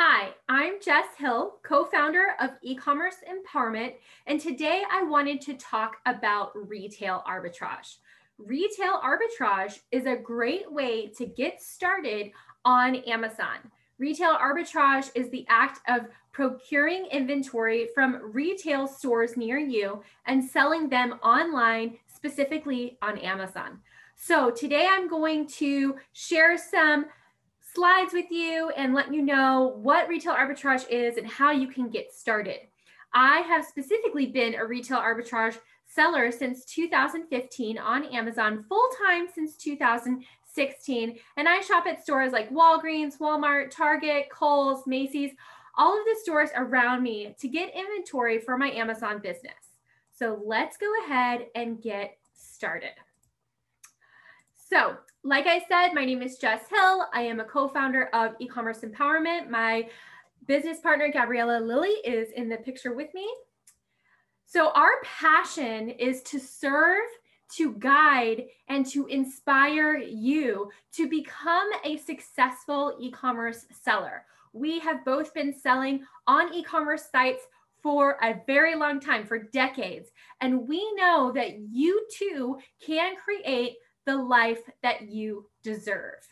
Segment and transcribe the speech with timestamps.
[0.00, 3.94] Hi, I'm Jess Hill, co founder of e commerce empowerment,
[4.28, 7.96] and today I wanted to talk about retail arbitrage.
[8.38, 12.30] Retail arbitrage is a great way to get started
[12.64, 13.72] on Amazon.
[13.98, 20.88] Retail arbitrage is the act of procuring inventory from retail stores near you and selling
[20.88, 23.80] them online, specifically on Amazon.
[24.14, 27.06] So, today I'm going to share some
[27.78, 31.88] slides with you and let you know what retail arbitrage is and how you can
[31.88, 32.58] get started.
[33.14, 39.56] I have specifically been a retail arbitrage seller since 2015 on Amazon, full time since
[39.58, 41.18] 2016.
[41.36, 45.30] And I shop at stores like Walgreens, Walmart, Target, Kohl's, Macy's,
[45.76, 49.52] all of the stores around me to get inventory for my Amazon business.
[50.12, 52.90] So let's go ahead and get started.
[54.68, 54.96] So,
[55.28, 57.04] like I said, my name is Jess Hill.
[57.12, 59.50] I am a co founder of e commerce empowerment.
[59.50, 59.88] My
[60.46, 63.28] business partner, Gabriella Lilly, is in the picture with me.
[64.46, 67.04] So, our passion is to serve,
[67.56, 74.24] to guide, and to inspire you to become a successful e commerce seller.
[74.54, 77.42] We have both been selling on e commerce sites
[77.82, 80.10] for a very long time, for decades.
[80.40, 83.74] And we know that you too can create
[84.08, 86.26] the life that you deserve.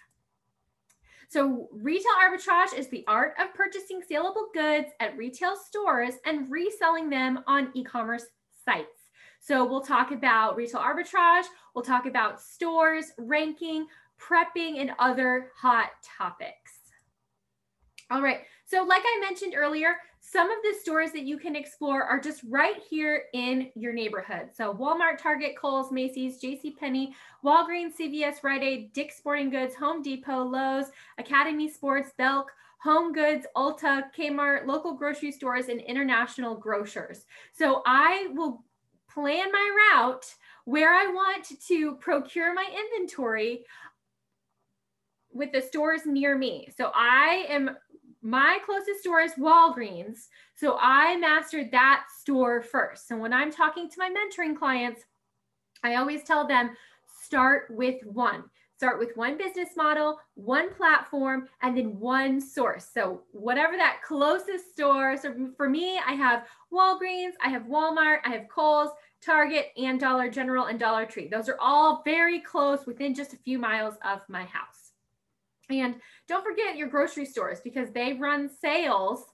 [1.28, 7.10] So, retail arbitrage is the art of purchasing saleable goods at retail stores and reselling
[7.10, 8.24] them on e commerce
[8.64, 9.10] sites.
[9.40, 13.86] So, we'll talk about retail arbitrage, we'll talk about stores, ranking,
[14.18, 16.75] prepping, and other hot topics.
[18.08, 22.04] All right, so like I mentioned earlier, some of the stores that you can explore
[22.04, 24.50] are just right here in your neighborhood.
[24.52, 27.12] So Walmart, Target, Kohl's, Macy's, JCPenney,
[27.44, 30.86] Walgreens, CVS, Rite Aid, Dick's Sporting Goods, Home Depot, Lowe's,
[31.18, 37.24] Academy Sports, Belk, Home Goods, Ulta, Kmart, local grocery stores, and international grocers.
[37.52, 38.64] So I will
[39.12, 40.32] plan my route
[40.64, 43.64] where I want to procure my inventory
[45.36, 46.68] with the stores near me.
[46.76, 47.70] So I am
[48.26, 50.26] my closest store is Walgreens.
[50.56, 53.06] So I mastered that store first.
[53.06, 55.02] So when I'm talking to my mentoring clients,
[55.84, 56.70] I always tell them
[57.22, 58.42] start with one.
[58.76, 62.90] Start with one business model, one platform, and then one source.
[62.92, 65.16] So, whatever that closest store.
[65.16, 68.90] So, for me, I have Walgreens, I have Walmart, I have Kohl's,
[69.24, 71.26] Target, and Dollar General and Dollar Tree.
[71.26, 74.85] Those are all very close within just a few miles of my house.
[75.70, 75.96] And
[76.28, 79.26] don't forget your grocery stores because they run sales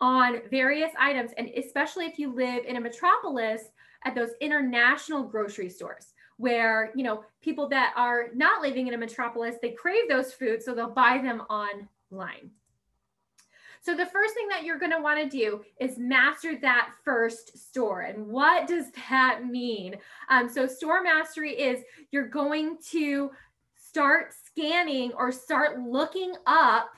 [0.00, 1.32] on various items.
[1.36, 3.62] And especially if you live in a metropolis
[4.04, 8.98] at those international grocery stores where, you know, people that are not living in a
[8.98, 10.64] metropolis, they crave those foods.
[10.64, 12.50] So they'll buy them online.
[13.82, 17.56] So the first thing that you're going to want to do is master that first
[17.56, 18.02] store.
[18.02, 19.96] And what does that mean?
[20.28, 23.30] Um, so store mastery is you're going to
[23.74, 26.90] start scanning or start looking up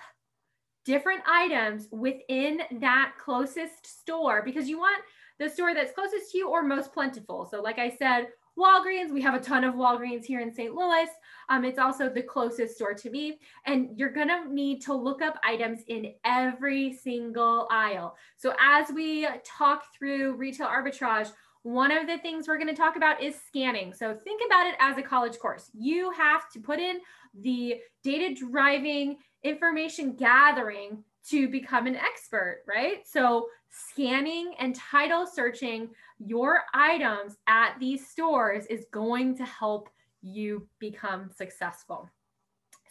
[0.84, 5.02] different items within that closest store because you want
[5.38, 7.46] the store that's closest to you or most plentiful.
[7.50, 10.74] So, like I said, Walgreens, we have a ton of Walgreens here in St.
[10.74, 11.06] Louis.
[11.48, 13.38] Um, it's also the closest store to me.
[13.64, 18.14] And you're going to need to look up items in every single aisle.
[18.36, 21.30] So, as we talk through retail arbitrage,
[21.62, 23.92] one of the things we're going to talk about is scanning.
[23.92, 25.70] So think about it as a college course.
[25.72, 27.00] You have to put in
[27.40, 33.06] the data driving information gathering to become an expert, right?
[33.06, 39.88] So scanning and title searching your items at these stores is going to help
[40.20, 42.10] you become successful.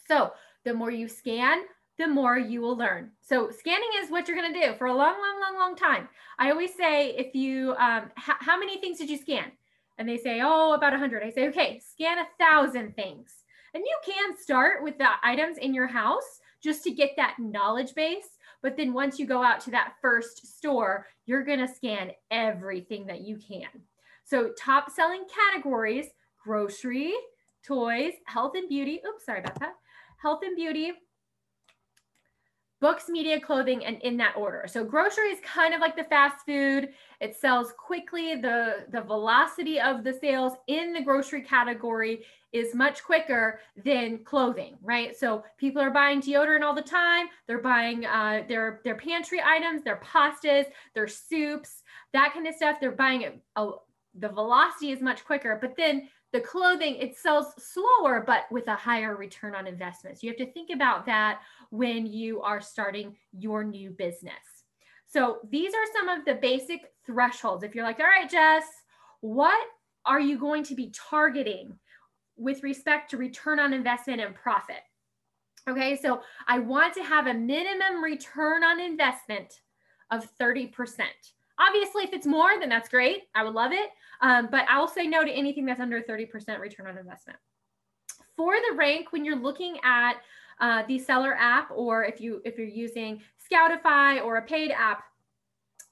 [0.08, 0.32] So
[0.64, 1.62] the more you scan,
[1.98, 3.10] the more you will learn.
[3.20, 6.08] So scanning is what you're going to do for a long, long, long, long time.
[6.38, 9.52] I always say, if you, um, how many things did you scan?
[9.98, 11.22] And they say, oh, about a hundred.
[11.22, 13.32] I say, okay, scan a thousand things.
[13.74, 17.94] And you can start with the items in your house just to get that knowledge
[17.94, 18.38] base.
[18.62, 23.06] But then once you go out to that first store, you're going to scan everything
[23.06, 23.68] that you can.
[24.24, 26.06] So top selling categories,
[26.42, 27.12] grocery,
[27.66, 29.00] toys, health and beauty.
[29.06, 29.74] Oops, sorry about that.
[30.20, 30.92] Health and beauty,
[32.82, 34.64] books, media, clothing, and in that order.
[34.66, 36.88] So grocery is kind of like the fast food.
[37.20, 38.34] It sells quickly.
[38.34, 44.76] The, the velocity of the sales in the grocery category is much quicker than clothing,
[44.82, 45.16] right?
[45.16, 47.28] So people are buying deodorant all the time.
[47.46, 52.78] They're buying uh, their, their pantry items, their pastas, their soups, that kind of stuff.
[52.80, 53.40] They're buying it.
[53.54, 53.82] Oh,
[54.18, 58.74] the velocity is much quicker, but then the clothing it sells slower but with a
[58.74, 61.40] higher return on investment so you have to think about that
[61.72, 64.62] when you are starting your new business.
[65.06, 67.64] So these are some of the basic thresholds.
[67.64, 68.64] If you're like, all right, Jess,
[69.20, 69.66] what
[70.04, 71.78] are you going to be targeting
[72.36, 74.82] with respect to return on investment and profit?
[75.66, 79.60] Okay, so I want to have a minimum return on investment
[80.10, 80.72] of 30%.
[81.66, 83.24] Obviously, if it's more, then that's great.
[83.34, 83.90] I would love it.
[84.20, 87.38] Um, but I'll say no to anything that's under 30% return on investment.
[88.36, 90.14] For the rank, when you're looking at
[90.60, 93.20] uh, the seller app, or if you if you're using
[93.50, 95.04] Scoutify or a paid app,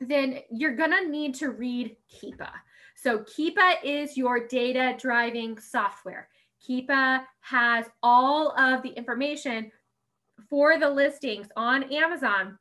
[0.01, 2.51] then you're gonna need to read Keepa.
[2.95, 6.29] So Keepa is your data driving software.
[6.67, 9.71] Keepa has all of the information
[10.49, 12.59] for the listings on Amazon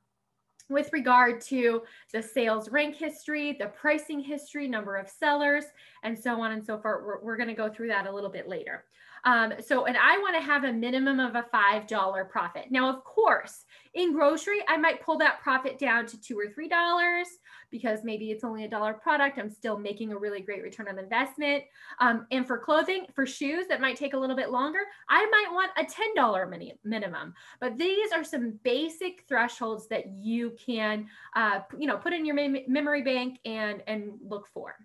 [0.70, 1.82] with regard to
[2.14, 5.66] the sales rank history, the pricing history, number of sellers,
[6.04, 7.04] and so on and so forth.
[7.04, 8.86] We're, we're going to go through that a little bit later.
[9.26, 12.68] Um, so, and I want to have a minimum of a $5 profit.
[12.70, 17.24] Now, of course, in grocery, I might pull that profit down to two or $3
[17.72, 19.40] because maybe it's only a dollar product.
[19.40, 21.64] I'm still making a really great return on investment.
[22.00, 25.52] Um, and for clothing, for shoes that might take a little bit longer, I might
[25.52, 27.34] want a $10 mini- minimum.
[27.60, 32.36] But these are some basic thresholds that you can, uh, you know, put in your
[32.36, 34.76] mem- memory bank and, and look for.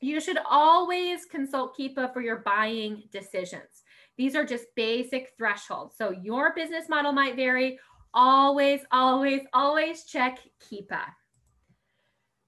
[0.00, 3.84] You should always consult Keepa for your buying decisions.
[4.18, 5.96] These are just basic thresholds.
[5.96, 7.78] So your business model might vary.
[8.18, 11.02] Always, always, always check Keepa.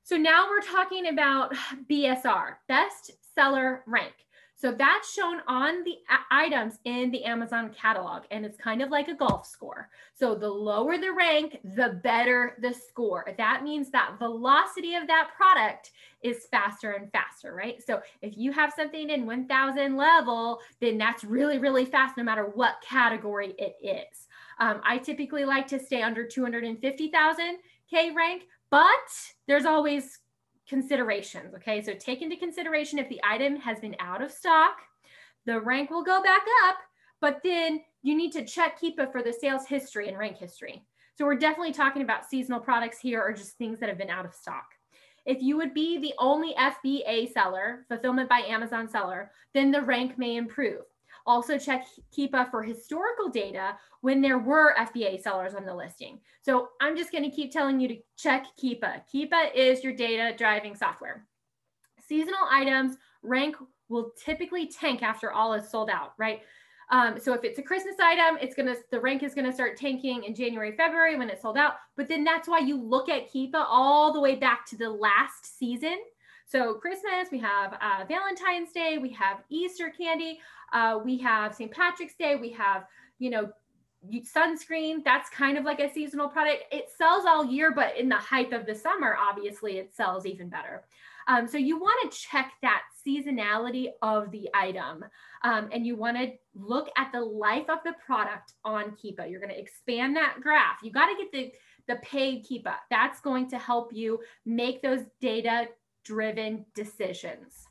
[0.03, 1.55] So now we're talking about
[1.91, 4.15] BSR, best seller rank.
[4.60, 5.99] So that's shown on the
[6.32, 9.88] items in the Amazon catalog, and it's kind of like a golf score.
[10.14, 13.25] So the lower the rank, the better the score.
[13.38, 15.93] That means that velocity of that product
[16.25, 17.81] is faster and faster, right?
[17.87, 22.46] So if you have something in 1000 level, then that's really, really fast no matter
[22.46, 24.26] what category it is.
[24.58, 27.58] Um, I typically like to stay under 250,000
[27.88, 28.88] K rank, but
[29.46, 30.19] there's always
[30.69, 31.55] considerations.
[31.55, 34.79] Okay, so take into consideration if the item has been out of stock,
[35.47, 36.76] the rank will go back up,
[37.20, 40.85] but then you need to check Keepa for the sales history and rank history.
[41.17, 44.25] So we're definitely talking about seasonal products here or just things that have been out
[44.25, 44.67] of stock.
[45.26, 50.17] If you would be the only FBA seller, fulfillment by Amazon seller, then the rank
[50.17, 50.82] may improve.
[51.28, 51.86] Also check
[52.16, 56.19] Keepa for historical data when there were FBA sellers on the listing.
[56.40, 59.02] So I'm just going to keep telling you to check Keepa.
[59.12, 61.26] Keepa is your data driving software.
[62.00, 63.56] Seasonal items rank
[63.90, 66.40] will typically tank after all is sold out, right?
[66.90, 70.24] Um, so if it's a Christmas item, it's gonna the rank is gonna start tanking
[70.24, 71.74] in January, February when it's sold out.
[71.96, 75.58] But then that's why you look at Keepa all the way back to the last
[75.58, 75.98] season.
[76.46, 80.40] So Christmas, we have uh, Valentine's Day, we have Easter candy.
[80.73, 81.70] Uh, we have St.
[81.70, 82.37] Patrick's Day.
[82.37, 82.85] We have,
[83.19, 83.50] you know,
[84.37, 85.05] sunscreen.
[85.05, 86.65] That's kind of like a seasonal product.
[86.70, 90.49] It sells all year, but in the height of the summer, obviously, it sells even
[90.49, 90.85] better.
[91.26, 95.05] Um, so you want to check that seasonality of the item,
[95.44, 99.31] um, and you want to look at the life of the product on Keepa.
[99.31, 100.79] You're going to expand that graph.
[100.82, 101.53] You got to get the
[101.87, 102.75] the paid Keepa.
[102.91, 105.69] That's going to help you make those data
[106.05, 107.68] driven decisions.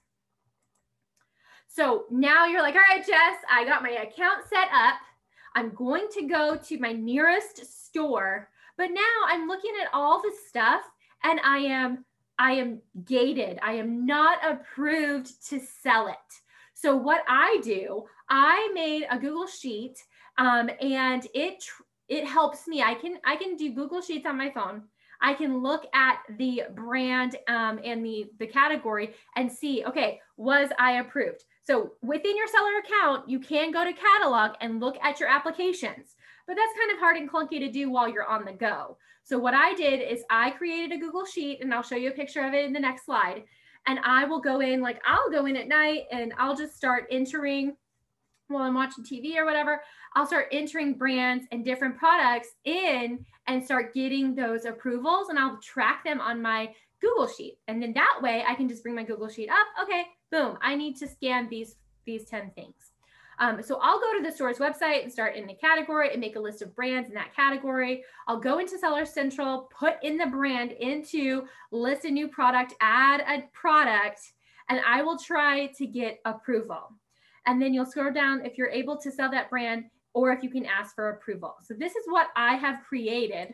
[1.77, 4.95] So now you're like, all right, Jess, I got my account set up.
[5.53, 8.49] I'm going to go to my nearest store.
[8.79, 10.81] But now I'm looking at all the stuff
[11.23, 12.03] and I am
[12.39, 13.59] I am gated.
[13.61, 16.15] I am not approved to sell it.
[16.73, 19.97] So what I do, I made a Google sheet
[20.39, 21.63] um, and it
[22.09, 22.81] it helps me.
[22.81, 24.81] I can I can do Google Sheets on my phone.
[25.21, 30.69] I can look at the brand um, and the the category and see, okay, was
[30.79, 31.43] I approved?
[31.67, 36.15] So within your seller account, you can go to catalog and look at your applications,
[36.47, 38.97] but that's kind of hard and clunky to do while you're on the go.
[39.25, 42.13] So what I did is I created a Google Sheet and I'll show you a
[42.13, 43.43] picture of it in the next slide.
[43.85, 47.05] And I will go in, like I'll go in at night and I'll just start
[47.11, 47.75] entering
[48.47, 49.81] while I'm watching TV or whatever.
[50.15, 55.59] I'll start entering brands and different products in and start getting those approvals and I'll
[55.61, 57.57] track them on my Google Sheet.
[57.67, 59.83] And then that way I can just bring my Google Sheet up.
[59.83, 62.75] Okay, boom, I need to scan these, these 10 things.
[63.39, 66.35] Um, so I'll go to the store's website and start in the category and make
[66.35, 68.03] a list of brands in that category.
[68.27, 73.21] I'll go into Seller Central, put in the brand into list a new product, add
[73.21, 74.21] a product,
[74.69, 76.93] and I will try to get approval.
[77.45, 80.49] And then you'll scroll down if you're able to sell that brand or if you
[80.49, 81.55] can ask for approval.
[81.63, 83.53] So this is what I have created.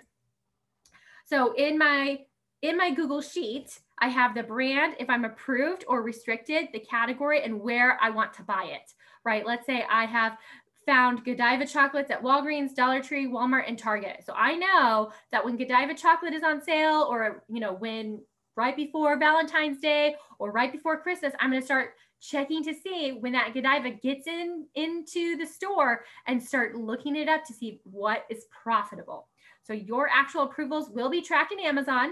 [1.26, 2.20] So in my
[2.62, 7.42] in my Google Sheet, I have the brand, if I'm approved or restricted, the category,
[7.42, 8.92] and where I want to buy it,
[9.24, 9.46] right?
[9.46, 10.38] Let's say I have
[10.86, 14.26] found Godiva chocolates at Walgreens, Dollar Tree, Walmart, and Target.
[14.26, 18.22] So I know that when Godiva chocolate is on sale or, you know, when
[18.58, 23.12] right before Valentine's Day or right before Christmas, I'm going to start checking to see
[23.22, 27.80] when that Godiva gets in into the store and start looking it up to see
[27.86, 29.30] what is profitable.
[29.62, 32.12] So your actual approvals will be tracked in Amazon,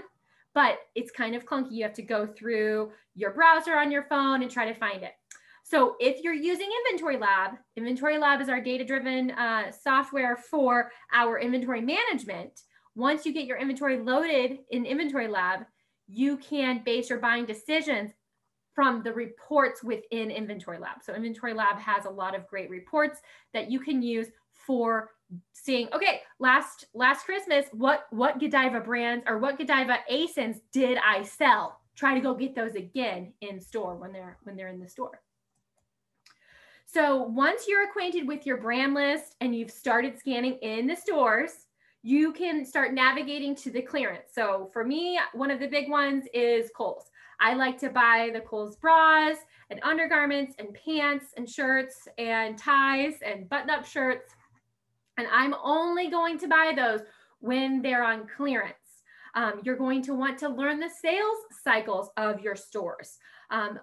[0.54, 1.72] but it's kind of clunky.
[1.72, 5.12] You have to go through your browser on your phone and try to find it.
[5.64, 11.38] So if you're using Inventory Lab, Inventory Lab is our data-driven uh, software for our
[11.38, 12.60] inventory management.
[12.94, 15.60] Once you get your inventory loaded in Inventory Lab,
[16.08, 18.10] you can base your buying decisions
[18.74, 21.02] from the reports within Inventory Lab.
[21.02, 23.20] So Inventory Lab has a lot of great reports
[23.54, 24.28] that you can use
[24.66, 25.10] for
[25.52, 31.22] seeing okay last last christmas what what godiva brands or what godiva asins did i
[31.22, 31.78] sell?
[31.94, 35.20] Try to go get those again in store when they're when they're in the store.
[36.86, 41.66] So once you're acquainted with your brand list and you've started scanning in the stores
[42.04, 44.30] you can start navigating to the clearance.
[44.32, 47.10] So for me one of the big ones is kohl's.
[47.42, 49.36] I like to buy the Kohl's bras
[49.68, 54.36] and undergarments and pants and shirts and ties and button up shirts.
[55.22, 57.00] And I'm only going to buy those
[57.38, 58.74] when they're on clearance.
[59.36, 63.18] Um, you're going to want to learn the sales cycles of your stores.
[63.50, 63.78] Um,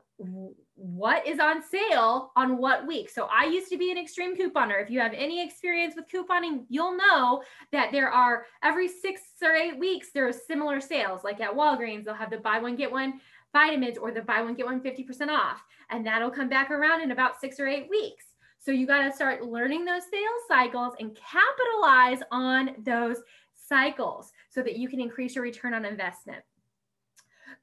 [0.76, 3.10] what is on sale on what week?
[3.10, 4.84] So I used to be an extreme couponer.
[4.84, 7.42] If you have any experience with couponing, you'll know
[7.72, 11.24] that there are every six or eight weeks, there are similar sales.
[11.24, 13.22] Like at Walgreens, they'll have the buy one, get one
[13.54, 15.64] vitamins or the buy one, get one 50% off.
[15.90, 18.26] And that'll come back around in about six or eight weeks.
[18.60, 23.18] So you got to start learning those sales cycles and capitalize on those
[23.56, 26.44] cycles so that you can increase your return on investment.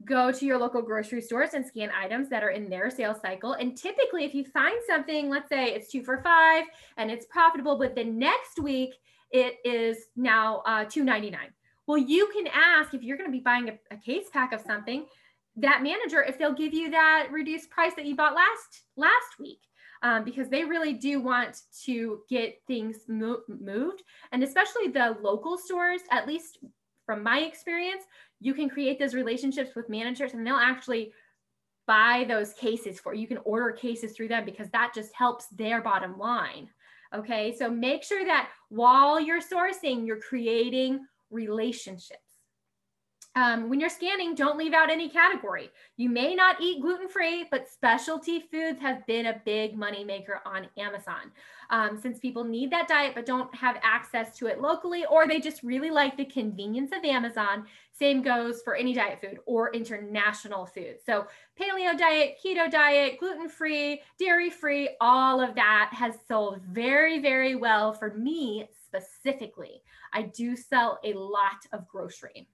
[0.04, 3.52] Go to your local grocery stores and scan items that are in their sales cycle.
[3.54, 6.64] And typically, if you find something, let's say it's two for five
[6.96, 8.94] and it's profitable, but the next week
[9.30, 11.36] it is now uh, $2.99.
[11.86, 14.60] Well, you can ask if you're going to be buying a, a case pack of
[14.66, 15.06] something,
[15.56, 19.60] that manager if they'll give you that reduced price that you bought last last week
[20.02, 24.02] um, because they really do want to get things mo- moved.
[24.32, 26.58] And especially the local stores at least
[27.04, 28.02] from my experience
[28.40, 31.12] you can create those relationships with managers and they'll actually
[31.86, 33.22] buy those cases for you.
[33.22, 36.68] you can order cases through them because that just helps their bottom line.
[37.14, 42.25] Okay so make sure that while you're sourcing you're creating relationships
[43.36, 45.70] um, when you're scanning, don't leave out any category.
[45.98, 50.40] You may not eat gluten free, but specialty foods have been a big money maker
[50.46, 51.30] on Amazon.
[51.68, 55.38] Um, since people need that diet but don't have access to it locally, or they
[55.38, 57.66] just really like the convenience of Amazon.
[57.92, 60.96] Same goes for any diet food or international food.
[61.04, 61.26] So,
[61.60, 67.54] paleo diet, keto diet, gluten free, dairy free, all of that has sold very, very
[67.54, 69.82] well for me specifically.
[70.14, 72.48] I do sell a lot of grocery.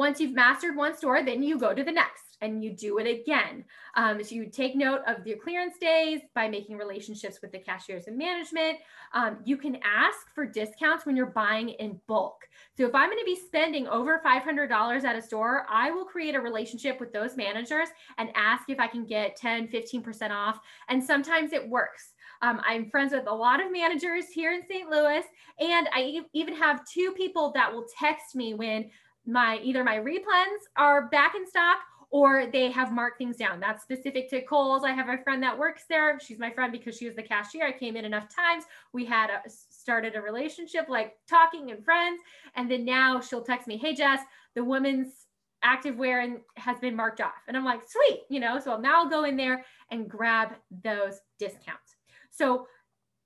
[0.00, 3.06] Once you've mastered one store, then you go to the next and you do it
[3.06, 3.62] again.
[3.96, 8.06] Um, so you take note of your clearance days by making relationships with the cashiers
[8.06, 8.78] and management.
[9.12, 12.48] Um, you can ask for discounts when you're buying in bulk.
[12.78, 16.34] So if I'm going to be spending over $500 at a store, I will create
[16.34, 20.60] a relationship with those managers and ask if I can get 10, 15% off.
[20.88, 22.14] And sometimes it works.
[22.40, 24.88] Um, I'm friends with a lot of managers here in St.
[24.88, 25.24] Louis,
[25.58, 28.90] and I even have two people that will text me when
[29.26, 31.78] my either my replens are back in stock
[32.10, 33.60] or they have marked things down.
[33.60, 34.82] That's specific to Kohl's.
[34.82, 36.18] I have a friend that works there.
[36.18, 37.64] She's my friend because she was the cashier.
[37.64, 38.64] I came in enough times.
[38.92, 42.20] We had a, started a relationship, like talking and friends.
[42.56, 44.20] And then now she'll text me, "Hey Jess,
[44.54, 45.26] the women's
[45.64, 48.58] activewear and has been marked off." And I'm like, "Sweet," you know.
[48.58, 51.94] So now I'll go in there and grab those discounts.
[52.30, 52.66] So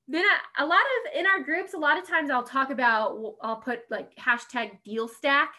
[0.08, 0.24] then
[0.58, 3.80] a lot of in our groups, a lot of times I'll talk about, I'll put
[3.90, 5.54] like hashtag deal stack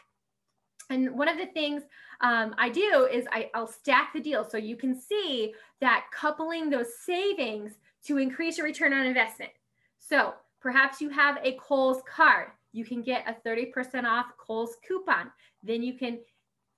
[0.90, 1.84] and one of the things
[2.22, 6.70] um, I do is I, I'll stack the deal so you can see that coupling
[6.70, 7.74] those savings
[8.06, 9.52] to increase your return on investment.
[10.00, 12.50] So perhaps you have a Kohl's card.
[12.72, 15.32] You can get a 30% off Kohl's coupon.
[15.64, 16.20] Then you can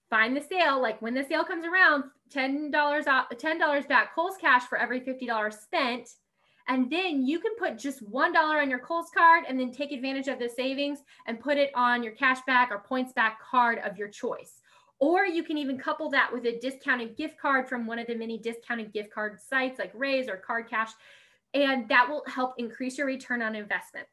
[0.10, 0.82] find the sale.
[0.82, 5.54] Like when the sale comes around, $10 off, $10 back Kohl's cash for every $50
[5.54, 6.10] spent
[6.68, 10.28] and then you can put just $1 on your Kohl's card and then take advantage
[10.28, 14.10] of the savings and put it on your cashback or points back card of your
[14.10, 14.62] choice.
[15.00, 18.16] Or you can even couple that with a discounted gift card from one of the
[18.16, 20.92] many discounted gift card sites like Raise or Card Cash.
[21.54, 24.08] And that will help increase your return on investment.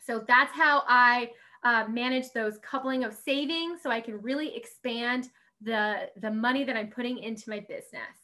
[0.00, 1.30] So that's how I
[1.64, 6.76] uh, manage those coupling of savings so I can really expand the, the money that
[6.76, 8.23] I'm putting into my business.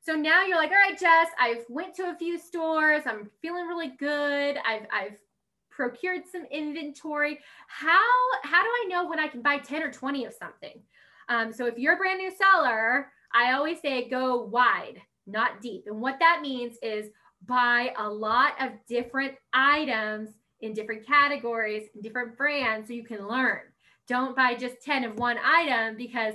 [0.00, 3.02] So now you're like, all right, Jess, I've went to a few stores.
[3.06, 4.56] I'm feeling really good.
[4.64, 5.18] I've, I've
[5.70, 7.38] procured some inventory.
[7.68, 7.98] How,
[8.42, 10.80] how do I know when I can buy 10 or 20 of something?
[11.28, 15.84] Um, so if you're a brand new seller, I always say go wide, not deep.
[15.86, 17.10] And what that means is
[17.46, 23.28] buy a lot of different items in different categories, in different brands, so you can
[23.28, 23.60] learn.
[24.08, 26.34] Don't buy just 10 of one item because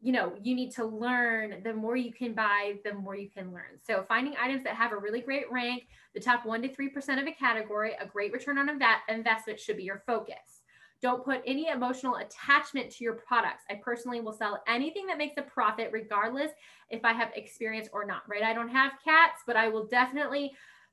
[0.00, 3.52] you know you need to learn the more you can buy the more you can
[3.52, 3.78] learn.
[3.82, 7.26] So finding items that have a really great rank the top 1 to 3% of
[7.26, 10.62] a category a great return on that investment should be your focus.
[11.02, 13.64] Don't put any emotional attachment to your products.
[13.70, 16.50] I personally will sell anything that makes a profit regardless
[16.90, 18.42] if i have experience or not right?
[18.42, 20.52] I don't have cats but i will definitely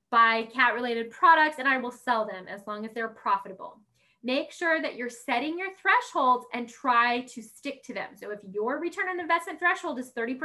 [0.10, 3.80] buy cat related products and i will sell them as long as they're profitable
[4.24, 8.10] make sure that you're setting your thresholds and try to stick to them.
[8.16, 10.40] So if your return on investment threshold is 30%,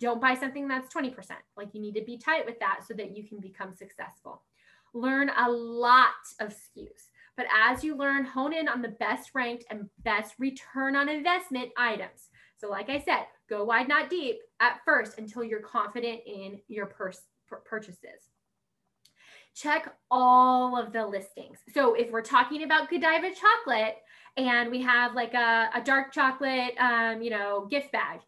[0.00, 1.14] don't buy something that's 20%.
[1.56, 4.42] Like you need to be tight with that so that you can become successful.
[4.92, 6.10] Learn a lot
[6.40, 7.08] of SKUs.
[7.36, 11.70] But as you learn, hone in on the best ranked and best return on investment
[11.76, 12.28] items.
[12.58, 16.86] So, like I said, go wide, not deep at first until you're confident in your
[17.64, 18.28] purchases
[19.54, 21.58] check all of the listings.
[21.72, 23.96] So if we're talking about Godiva chocolate
[24.36, 28.20] and we have like a, a dark chocolate, um, you know, gift bag,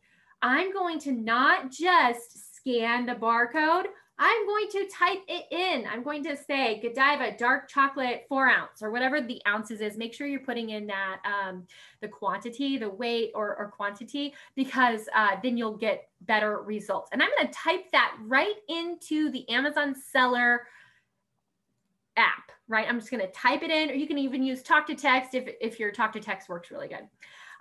[0.42, 3.86] I'm going to not just scan the barcode.
[4.18, 5.86] I'm going to type it in.
[5.86, 9.98] I'm going to say Godiva dark chocolate four ounce or whatever the ounces is.
[9.98, 11.66] Make sure you're putting in that um,
[12.00, 17.10] the quantity, the weight or, or quantity, because uh, then you'll get better results.
[17.12, 20.62] And I'm going to type that right into the Amazon seller
[22.16, 22.86] app, right?
[22.88, 25.34] I'm just going to type it in, or you can even use talk to text
[25.34, 27.08] if, if your talk to text works really good.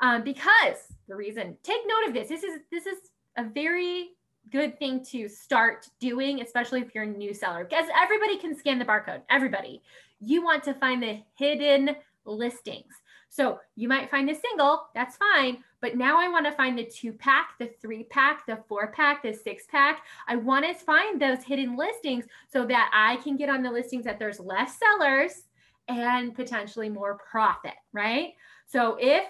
[0.02, 2.28] Um, because the reason, take note of this.
[2.28, 2.98] This is this is
[3.38, 4.10] a very
[4.52, 8.80] good thing to start doing, especially if you're a new seller, because everybody can scan
[8.80, 9.22] the barcode.
[9.30, 9.82] Everybody.
[10.20, 11.96] You want to find the hidden
[12.26, 12.94] listings.
[13.30, 15.64] So you might find a single, that's fine.
[15.86, 19.22] But now I want to find the two pack, the three pack, the four pack,
[19.22, 20.02] the six pack.
[20.28, 24.04] I want to find those hidden listings so that I can get on the listings
[24.06, 25.44] that there's less sellers
[25.88, 28.34] and potentially more profit, right?
[28.66, 29.26] So if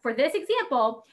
[0.00, 1.04] for this example,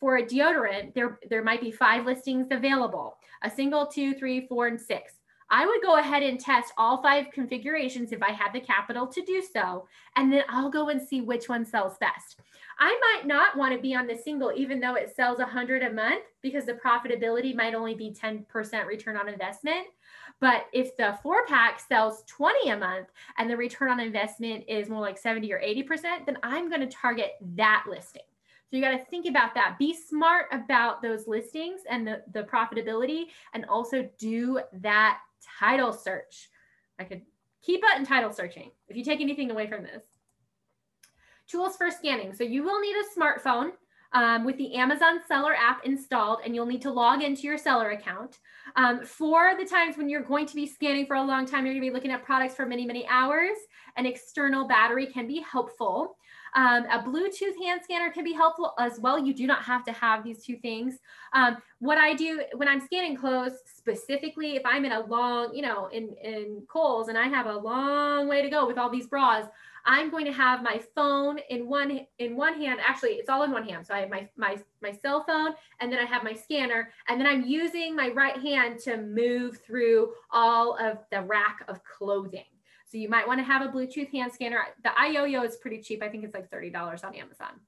[0.00, 4.66] for a deodorant, there, there might be five listings available, a single, two, three, four,
[4.66, 5.12] and six.
[5.50, 9.22] I would go ahead and test all five configurations if I had the capital to
[9.22, 9.86] do so.
[10.16, 12.40] And then I'll go and see which one sells best.
[12.78, 15.92] I might not want to be on the single, even though it sells 100 a
[15.92, 19.86] month, because the profitability might only be 10% return on investment.
[20.40, 24.88] But if the four pack sells 20 a month and the return on investment is
[24.88, 28.22] more like 70 or 80%, then I'm going to target that listing.
[28.70, 29.76] So you got to think about that.
[29.78, 35.18] Be smart about those listings and the, the profitability, and also do that
[35.58, 36.48] title search.
[36.98, 37.22] I could
[37.62, 40.02] keep it in title searching if you take anything away from this.
[41.48, 42.32] Tools for scanning.
[42.32, 43.72] So you will need a smartphone
[44.12, 47.90] um, with the Amazon seller app installed, and you'll need to log into your seller
[47.90, 48.38] account.
[48.76, 51.74] Um, for the times when you're going to be scanning for a long time, you're
[51.74, 53.56] going to be looking at products for many, many hours.
[53.96, 56.16] An external battery can be helpful.
[56.54, 59.18] Um, a Bluetooth hand scanner can be helpful as well.
[59.18, 60.98] You do not have to have these two things.
[61.32, 65.62] Um, what I do when I'm scanning clothes, specifically if I'm in a long, you
[65.62, 69.06] know, in, in Kohl's and I have a long way to go with all these
[69.06, 69.46] bras,
[69.84, 72.80] I'm going to have my phone in one in one hand.
[72.84, 73.86] Actually, it's all in one hand.
[73.86, 77.20] So I have my my my cell phone, and then I have my scanner, and
[77.20, 82.44] then I'm using my right hand to move through all of the rack of clothing.
[82.90, 84.58] So you might want to have a Bluetooth hand scanner.
[84.82, 86.02] The Eyoyo is pretty cheap.
[86.02, 87.60] I think it's like $30 on Amazon.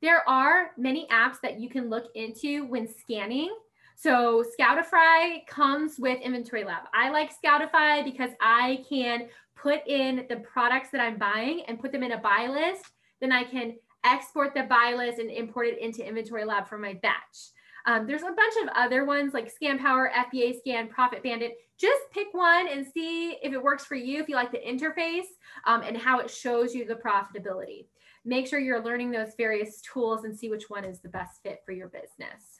[0.00, 3.52] There are many apps that you can look into when scanning.
[3.96, 6.84] So Scoutify comes with Inventory Lab.
[6.94, 11.90] I like Scoutify because I can put in the products that I'm buying and put
[11.90, 12.84] them in a buy list.
[13.20, 16.94] Then I can export the buy list and import it into Inventory Lab for my
[16.94, 17.50] batch.
[17.86, 21.54] Um, there's a bunch of other ones like Scan Power, FBA Scan, Profit Bandit.
[21.78, 25.26] Just pick one and see if it works for you, if you like the interface
[25.66, 27.86] um, and how it shows you the profitability.
[28.24, 31.60] Make sure you're learning those various tools and see which one is the best fit
[31.66, 32.51] for your business.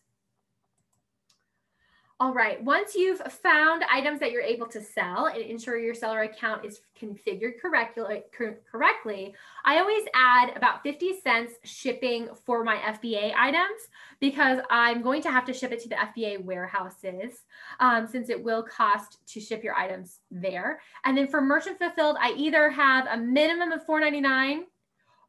[2.22, 6.22] All right, once you've found items that you're able to sell and ensure your seller
[6.22, 13.88] account is configured correctly, I always add about 50 cents shipping for my FBA items
[14.20, 17.40] because I'm going to have to ship it to the FBA warehouses
[17.80, 20.78] um, since it will cost to ship your items there.
[21.04, 24.61] And then for merchant fulfilled, I either have a minimum of $4.99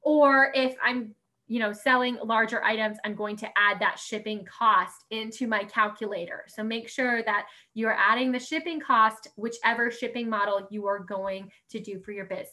[0.03, 1.15] or if I'm
[1.53, 6.45] you know, selling larger items, I'm going to add that shipping cost into my calculator.
[6.47, 11.51] So make sure that you're adding the shipping cost, whichever shipping model you are going
[11.69, 12.47] to do for your business.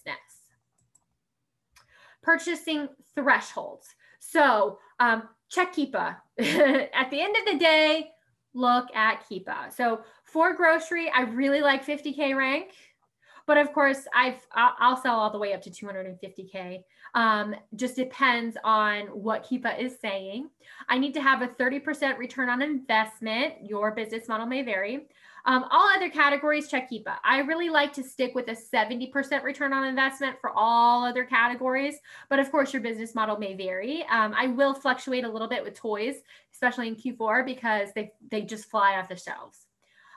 [2.22, 3.86] Purchasing thresholds.
[4.18, 6.16] So um, check Keepa.
[6.38, 8.10] At the end of the day,
[8.52, 9.72] look at Keepa.
[9.74, 12.72] So for grocery, I really like 50K rank.
[13.50, 16.84] But of course, I've I'll sell all the way up to 250k.
[17.16, 20.50] Um, just depends on what Keepa is saying.
[20.88, 23.54] I need to have a 30% return on investment.
[23.60, 25.08] Your business model may vary.
[25.46, 27.16] Um, all other categories, check Keepa.
[27.24, 31.96] I really like to stick with a 70% return on investment for all other categories,
[32.28, 34.04] but of course, your business model may vary.
[34.12, 38.42] Um, I will fluctuate a little bit with toys, especially in Q4 because they they
[38.42, 39.66] just fly off the shelves.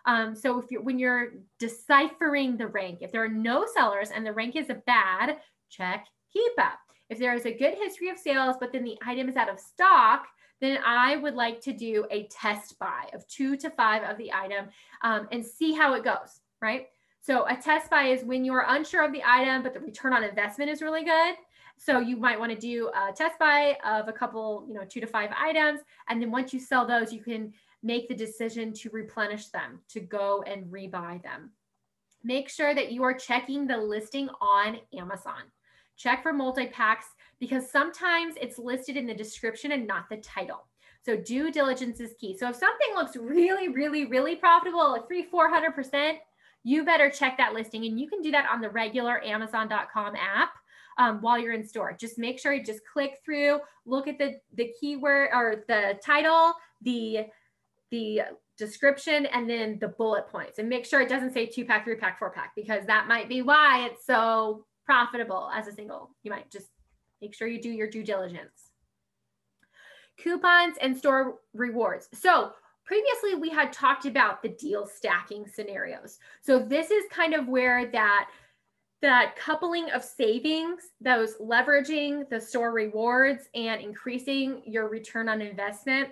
[0.05, 4.25] Um, so if you're when you're deciphering the rank, if there are no sellers and
[4.25, 5.37] the rank is a bad,
[5.69, 6.71] check Keepa.
[7.09, 9.59] If there is a good history of sales, but then the item is out of
[9.59, 10.27] stock,
[10.61, 14.31] then I would like to do a test buy of two to five of the
[14.33, 14.67] item
[15.01, 16.87] um, and see how it goes, right?
[17.21, 20.23] So a test buy is when you're unsure of the item, but the return on
[20.23, 21.35] investment is really good.
[21.77, 25.01] So you might want to do a test buy of a couple, you know, two
[25.01, 25.81] to five items.
[26.07, 29.99] And then once you sell those, you can make the decision to replenish them, to
[29.99, 31.51] go and rebuy them.
[32.23, 35.43] Make sure that you are checking the listing on Amazon.
[35.97, 37.07] Check for multi packs
[37.39, 40.65] because sometimes it's listed in the description and not the title.
[41.05, 42.37] So due diligence is key.
[42.37, 46.15] So if something looks really, really, really profitable, like three, 400%,
[46.63, 47.85] you better check that listing.
[47.85, 50.53] And you can do that on the regular Amazon.com app
[50.97, 51.95] um, while you're in store.
[51.99, 56.53] Just make sure you just click through, look at the, the keyword or the title,
[56.81, 57.25] the
[57.93, 58.21] the
[58.57, 61.95] description and then the bullet points and make sure it doesn't say two pack, three
[61.95, 66.09] pack, four pack, because that might be why it's so profitable as a single.
[66.23, 66.69] You might just
[67.21, 68.71] make sure you do your due diligence.
[70.17, 72.09] Coupons and store rewards.
[72.13, 72.53] So
[72.83, 76.17] previously we had talked about the deal stacking scenarios.
[76.41, 78.29] So this is kind of where that
[79.03, 86.09] that coupling of savings, those leveraging the store rewards and increasing your return on investment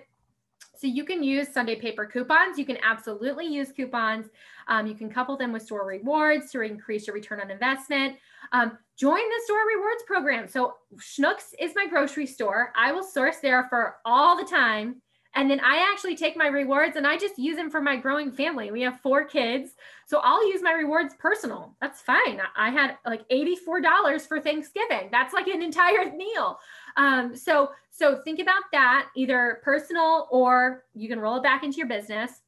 [0.82, 2.58] so you can use Sunday paper coupons.
[2.58, 4.26] You can absolutely use coupons.
[4.66, 8.16] Um, you can couple them with store rewards to increase your return on investment.
[8.50, 10.48] Um, join the store rewards program.
[10.48, 12.72] So Schnucks is my grocery store.
[12.76, 15.00] I will source there for all the time.
[15.36, 18.32] And then I actually take my rewards and I just use them for my growing
[18.32, 18.72] family.
[18.72, 19.74] We have four kids.
[20.12, 21.74] So I'll use my rewards personal.
[21.80, 22.38] That's fine.
[22.54, 25.08] I had like $84 for Thanksgiving.
[25.10, 26.58] That's like an entire meal.
[26.98, 31.78] Um, so so think about that either personal or you can roll it back into
[31.78, 32.42] your business.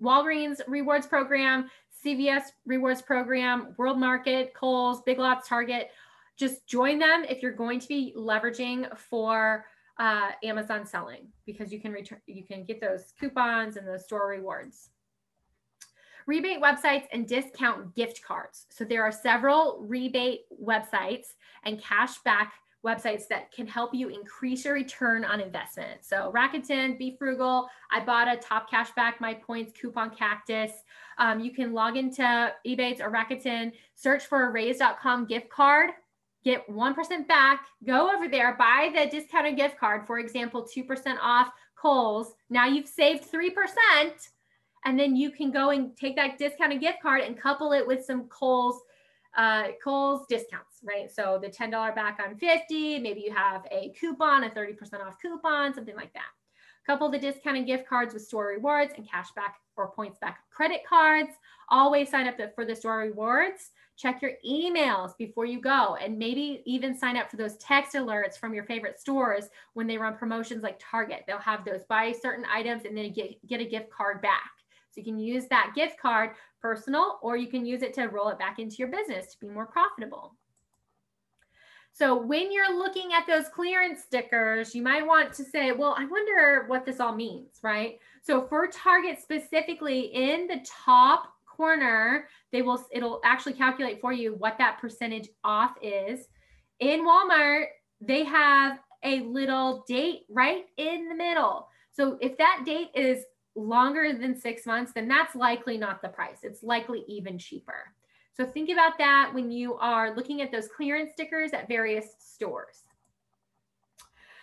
[0.00, 1.68] Walgreens rewards program,
[2.06, 5.90] CVS rewards program, World Market, Kohl's, Big Lots, Target.
[6.36, 9.64] Just join them if you're going to be leveraging for
[9.98, 14.28] uh, Amazon selling because you can return you can get those coupons and those store
[14.28, 14.90] rewards.
[16.26, 18.66] Rebate websites and discount gift cards.
[18.70, 21.26] So there are several rebate websites
[21.64, 22.48] and cashback
[22.84, 26.04] websites that can help you increase your return on investment.
[26.04, 30.72] So Rakuten, Be Frugal, Ibotta top cashback, my points coupon cactus.
[31.18, 32.22] Um, you can log into
[32.66, 35.90] Ebates or Rakuten, search for a raise.com gift card,
[36.44, 41.52] get 1% back, go over there, buy the discounted gift card, for example, 2% off
[41.76, 42.34] Kohl's.
[42.50, 43.52] Now you've saved 3%.
[44.84, 48.04] And then you can go and take that discounted gift card and couple it with
[48.04, 48.82] some Kohl's
[49.36, 51.10] uh, Kohl's discounts, right?
[51.10, 55.72] So the $10 back on 50, maybe you have a coupon, a 30% off coupon,
[55.74, 56.26] something like that.
[56.86, 60.80] Couple the discounted gift cards with store rewards and cash back or points back credit
[60.86, 61.30] cards.
[61.68, 63.70] Always sign up for the store rewards.
[63.96, 68.36] Check your emails before you go, and maybe even sign up for those text alerts
[68.36, 71.22] from your favorite stores when they run promotions like Target.
[71.26, 74.50] They'll have those buy certain items and then get, get a gift card back.
[74.92, 78.28] So you can use that gift card personal, or you can use it to roll
[78.28, 80.36] it back into your business to be more profitable.
[81.94, 86.06] So when you're looking at those clearance stickers, you might want to say, well, I
[86.06, 87.98] wonder what this all means, right?
[88.22, 94.34] So for Target specifically in the top corner, they will it'll actually calculate for you
[94.34, 96.28] what that percentage off is.
[96.80, 97.66] In Walmart,
[98.00, 101.68] they have a little date right in the middle.
[101.90, 106.38] So if that date is longer than six months, then that's likely not the price.
[106.42, 107.92] It's likely even cheaper.
[108.34, 112.84] So think about that when you are looking at those clearance stickers at various stores.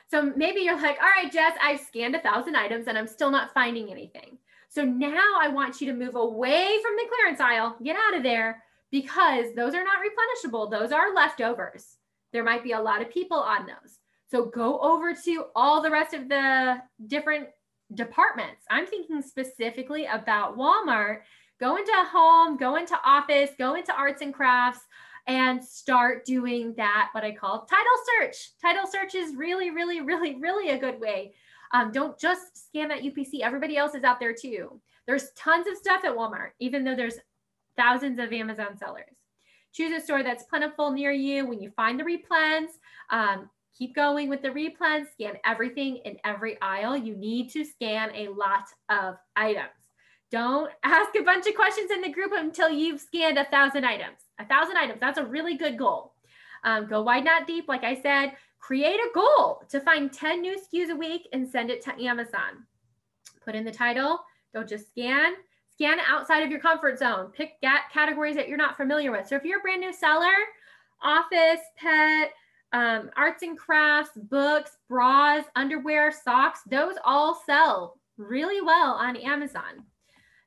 [0.10, 3.32] So maybe you're like, all right, Jess, I've scanned a thousand items and I'm still
[3.32, 4.38] not finding anything.
[4.68, 8.24] So now I want you to move away from the clearance aisle, get out of
[8.24, 10.70] there because those are not replenishable.
[10.70, 11.98] Those are leftovers.
[12.32, 14.00] There might be a lot of people on those.
[14.30, 17.48] So go over to all the rest of the different
[17.94, 18.66] departments.
[18.70, 21.22] I'm thinking specifically about Walmart.
[21.60, 24.82] Go into home, go into office, go into arts and crafts,
[25.28, 27.86] and start doing that, what I call title
[28.20, 28.52] search.
[28.62, 31.34] Title search is really, really, really, really a good way.
[31.72, 33.42] Um, don't just scan that UPC.
[33.42, 34.80] Everybody else is out there too.
[35.06, 37.20] There's tons of stuff at Walmart, even though there's
[37.78, 39.06] thousands of Amazon sellers.
[39.72, 41.46] Choose a store that's plentiful near you.
[41.46, 42.70] When you find the replens,
[43.12, 43.50] um,
[43.80, 45.12] keep going with the replens.
[45.14, 46.98] Scan everything in every aisle.
[46.98, 49.70] You need to scan a lot of items.
[50.30, 54.18] Don't ask a bunch of questions in the group until you've scanned a thousand items.
[54.40, 56.14] A thousand items, that's a really good goal.
[56.64, 57.70] Um, go wide, not deep.
[57.70, 61.70] Like I said, create a goal to find 10 new SKUs a week and send
[61.70, 62.66] it to Amazon.
[63.44, 64.20] Put in the title.
[64.54, 65.34] Don't just scan.
[65.74, 67.32] Scan outside of your comfort zone.
[67.32, 67.54] Pick
[67.94, 69.28] categories that you're not familiar with.
[69.28, 70.36] So if you're a brand new seller,
[71.02, 72.34] office, pet,
[72.72, 79.86] um, arts and crafts, books, bras, underwear, socks, those all sell really well on Amazon.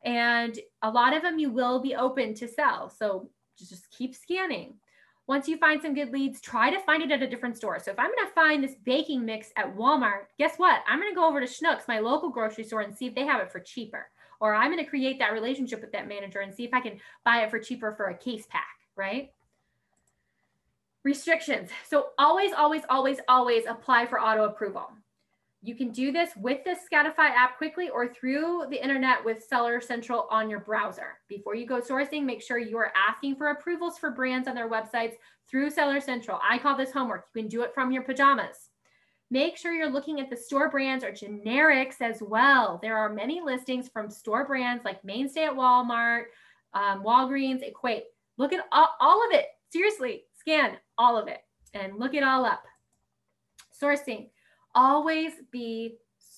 [0.04, 2.90] And a lot of them you will be open to sell.
[2.90, 4.74] So just keep scanning.
[5.28, 7.78] Once you find some good leads, try to find it at a different store.
[7.78, 10.80] So if I'm going to find this baking mix at Walmart, guess what?
[10.88, 13.24] I'm going to go over to Schnucks, my local grocery store, and see if they
[13.24, 14.08] have it for cheaper.
[14.40, 16.98] Or I'm going to create that relationship with that manager and see if I can
[17.24, 19.30] buy it for cheaper for a case pack, right?
[21.05, 21.71] Restrictions.
[21.88, 24.88] So always, always, always, always apply for auto approval.
[25.65, 29.81] You can do this with the Scoutify app quickly or through the internet with Seller
[29.81, 31.19] Central on your browser.
[31.29, 34.69] Before you go sourcing, make sure you are asking for approvals for brands on their
[34.69, 35.15] websites
[35.49, 36.41] through Seller Central.
[36.43, 37.27] I call this homework.
[37.33, 38.71] You can do it from your pajamas.
[39.31, 42.81] Make sure you're looking at the store brands or generics as well.
[42.83, 46.25] There are many listings from store brands like Mainstay at Walmart,
[46.75, 48.05] um, Walgreens, Equate.
[48.37, 49.47] Look at all, all of it.
[49.71, 51.43] Seriously, scan all of it
[51.75, 52.62] and look it all up.
[53.81, 54.29] Sourcing
[54.75, 55.97] always be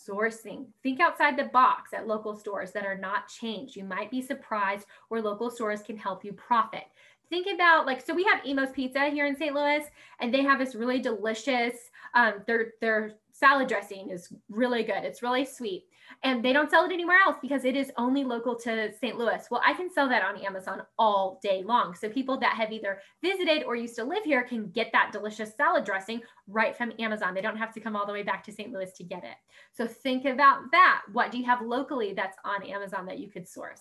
[0.08, 0.66] sourcing.
[0.82, 3.76] Think outside the box at local stores that are not changed.
[3.76, 6.84] You might be surprised where local stores can help you profit.
[7.28, 9.54] Think about like so we have Imo's Pizza here in St.
[9.54, 9.84] Louis
[10.20, 15.04] and they have this really delicious um their salad dressing is really good.
[15.04, 15.84] It's really sweet
[16.22, 19.18] and they don't sell it anywhere else because it is only local to St.
[19.18, 19.46] Louis.
[19.50, 21.94] Well, I can sell that on Amazon all day long.
[21.94, 25.54] So people that have either visited or used to live here can get that delicious
[25.56, 27.34] salad dressing right from Amazon.
[27.34, 28.72] They don't have to come all the way back to St.
[28.72, 29.36] Louis to get it.
[29.72, 31.02] So think about that.
[31.12, 33.80] What do you have locally that's on Amazon that you could source?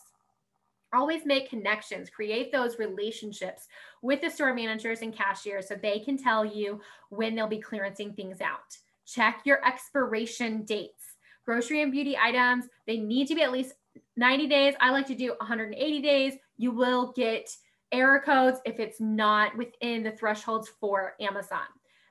[0.93, 3.67] Always make connections, create those relationships
[4.03, 8.15] with the store managers and cashiers so they can tell you when they'll be clearancing
[8.15, 8.77] things out.
[9.05, 11.13] Check your expiration dates
[11.45, 13.73] grocery and beauty items, they need to be at least
[14.17, 14.75] 90 days.
[14.79, 16.33] I like to do 180 days.
[16.57, 17.49] You will get
[17.91, 21.65] error codes if it's not within the thresholds for Amazon.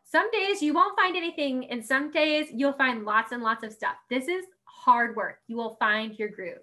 [0.05, 3.72] Some days you won't find anything, and some days you'll find lots and lots of
[3.72, 3.96] stuff.
[4.11, 5.38] This is hard work.
[5.46, 6.59] You will find your groove.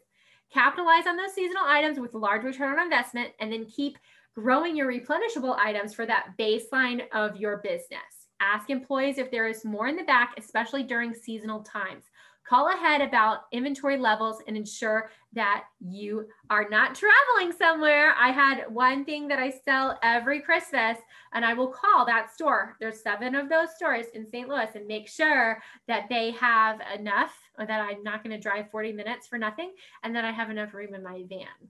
[0.53, 3.97] Capitalize on those seasonal items with large return on investment, and then keep
[4.35, 8.18] growing your replenishable items for that baseline of your business.
[8.41, 12.05] Ask employees if there is more in the back, especially during seasonal times.
[12.49, 18.15] Call ahead about inventory levels and ensure that you are not traveling somewhere.
[18.17, 20.97] I had one thing that I sell every Christmas,
[21.33, 22.75] and I will call that store.
[22.79, 24.49] There's seven of those stores in St.
[24.49, 28.71] Louis and make sure that they have enough or that I'm not going to drive
[28.71, 29.71] 40 minutes for nothing
[30.03, 31.69] and that I have enough room in my van.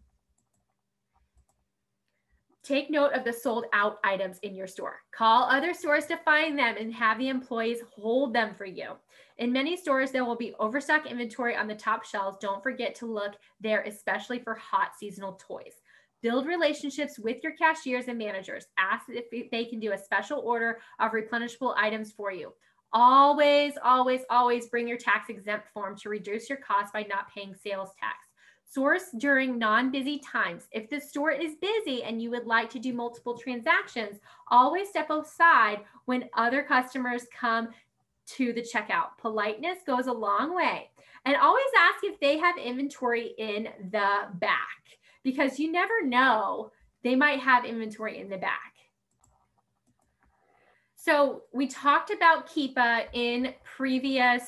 [2.70, 5.00] Take note of the sold out items in your store.
[5.12, 8.92] Call other stores to find them and have the employees hold them for you.
[9.40, 12.38] In many stores, there will be overstock inventory on the top shelves.
[12.40, 15.82] Don't forget to look there, especially for hot seasonal toys.
[16.22, 18.68] Build relationships with your cashiers and managers.
[18.78, 22.54] Ask if they can do a special order of replenishable items for you.
[22.94, 27.56] Always, always, always bring your tax exempt form to reduce your cost by not paying
[27.56, 28.29] sales tax.
[28.72, 30.68] Source during non busy times.
[30.72, 35.10] If the store is busy and you would like to do multiple transactions, always step
[35.10, 37.70] aside when other customers come
[38.36, 39.18] to the checkout.
[39.18, 40.92] Politeness goes a long way.
[41.26, 44.80] And always ask if they have inventory in the back
[45.24, 46.72] because you never know,
[47.04, 48.74] they might have inventory in the back.
[50.96, 54.44] So we talked about Keepa in previous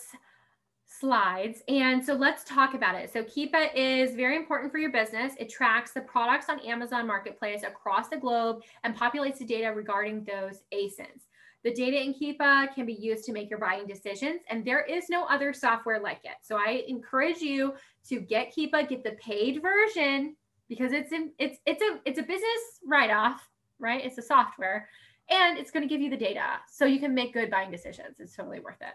[1.01, 1.63] slides.
[1.67, 3.11] And so let's talk about it.
[3.11, 5.33] So Keepa is very important for your business.
[5.39, 10.23] It tracks the products on Amazon Marketplace across the globe and populates the data regarding
[10.23, 11.23] those ASINs.
[11.63, 15.09] The data in Keepa can be used to make your buying decisions, and there is
[15.09, 16.37] no other software like it.
[16.41, 17.75] So I encourage you
[18.09, 20.35] to get Keepa, get the paid version
[20.69, 24.03] because it's in, it's it's a it's a business write-off, right?
[24.03, 24.87] It's a software.
[25.31, 28.19] and it's going to give you the data so you can make good buying decisions.
[28.19, 28.93] It's totally worth it.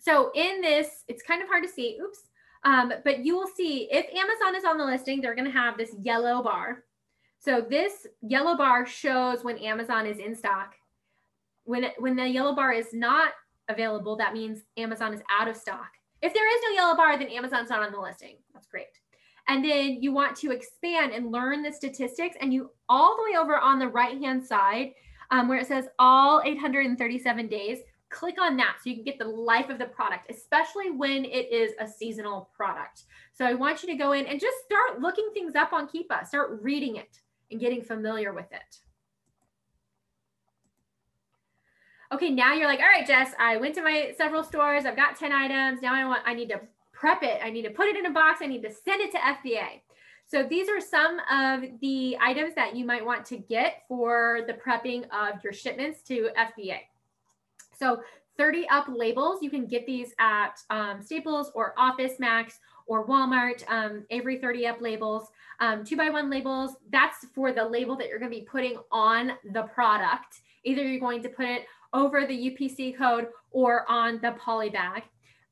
[0.00, 1.98] So in this, it's kind of hard to see.
[2.02, 2.18] Oops.
[2.64, 5.76] Um, but you will see if Amazon is on the listing, they're going to have
[5.76, 6.84] this yellow bar.
[7.38, 10.74] So this yellow bar shows when Amazon is in stock.
[11.64, 13.32] When, when the yellow bar is not
[13.68, 15.90] available, that means Amazon is out of stock.
[16.20, 18.38] If there is no yellow bar, then Amazon's not on the listing.
[18.52, 18.86] That's great.
[19.46, 22.36] And then you want to expand and learn the statistics.
[22.40, 24.92] And you all the way over on the right hand side,
[25.30, 27.78] um, where it says all 837 days,
[28.10, 31.52] click on that so you can get the life of the product, especially when it
[31.52, 33.04] is a seasonal product.
[33.32, 36.26] So I want you to go in and just start looking things up on Keepa,
[36.26, 38.78] start reading it and getting familiar with it.
[42.10, 44.86] Okay, now you're like, all right, Jess, I went to my several stores.
[44.86, 45.82] I've got 10 items.
[45.82, 46.60] Now I want, I need to
[46.92, 47.40] prep it.
[47.44, 48.40] I need to put it in a box.
[48.42, 49.82] I need to send it to FBA.
[50.26, 54.54] So these are some of the items that you might want to get for the
[54.54, 56.78] prepping of your shipments to FBA.
[57.78, 58.00] So
[58.36, 63.62] 30 up labels, you can get these at um, Staples or Office Max or Walmart,
[63.68, 65.28] um, Avery 30 up labels,
[65.60, 66.76] um, two by one labels.
[66.90, 70.40] That's for the label that you're going to be putting on the product.
[70.64, 75.02] Either you're going to put it over the UPC code or on the poly bag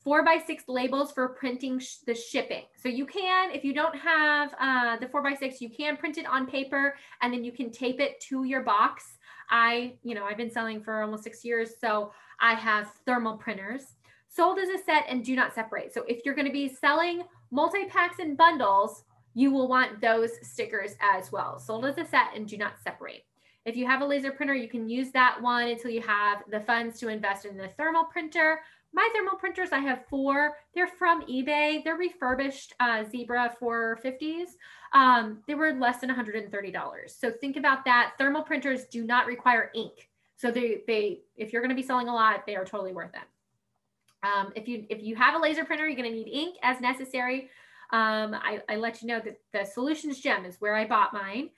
[0.06, 2.62] four by six labels for printing sh the shipping.
[2.80, 6.16] So you can, if you don't have uh, the four by six, you can print
[6.16, 9.15] it on paper and then you can tape it to your box.
[9.50, 13.94] I, you know, I've been selling for almost six years, so I have thermal printers.
[14.28, 15.94] Sold as a set and do not separate.
[15.94, 19.04] So if you're going to be selling multi-packs and bundles,
[19.34, 21.58] you will want those stickers as well.
[21.58, 23.24] Sold as a set and do not separate.
[23.64, 26.60] If you have a laser printer, you can use that one until you have the
[26.60, 28.60] funds to invest in the thermal printer
[28.96, 30.56] my thermal printers, I have four.
[30.74, 31.84] They're from eBay.
[31.84, 34.56] They're refurbished uh, Zebra 450s.
[34.94, 37.10] Um, they were less than $130.
[37.10, 38.14] So think about that.
[38.16, 40.08] Thermal printers do not require ink.
[40.36, 43.12] So they, they if you're going to be selling a lot, they are totally worth
[43.14, 44.26] it.
[44.26, 46.80] Um, if you if you have a laser printer, you're going to need ink as
[46.80, 47.50] necessary.
[47.92, 51.50] Um, I, I let you know that the Solutions Gem is where I bought mine.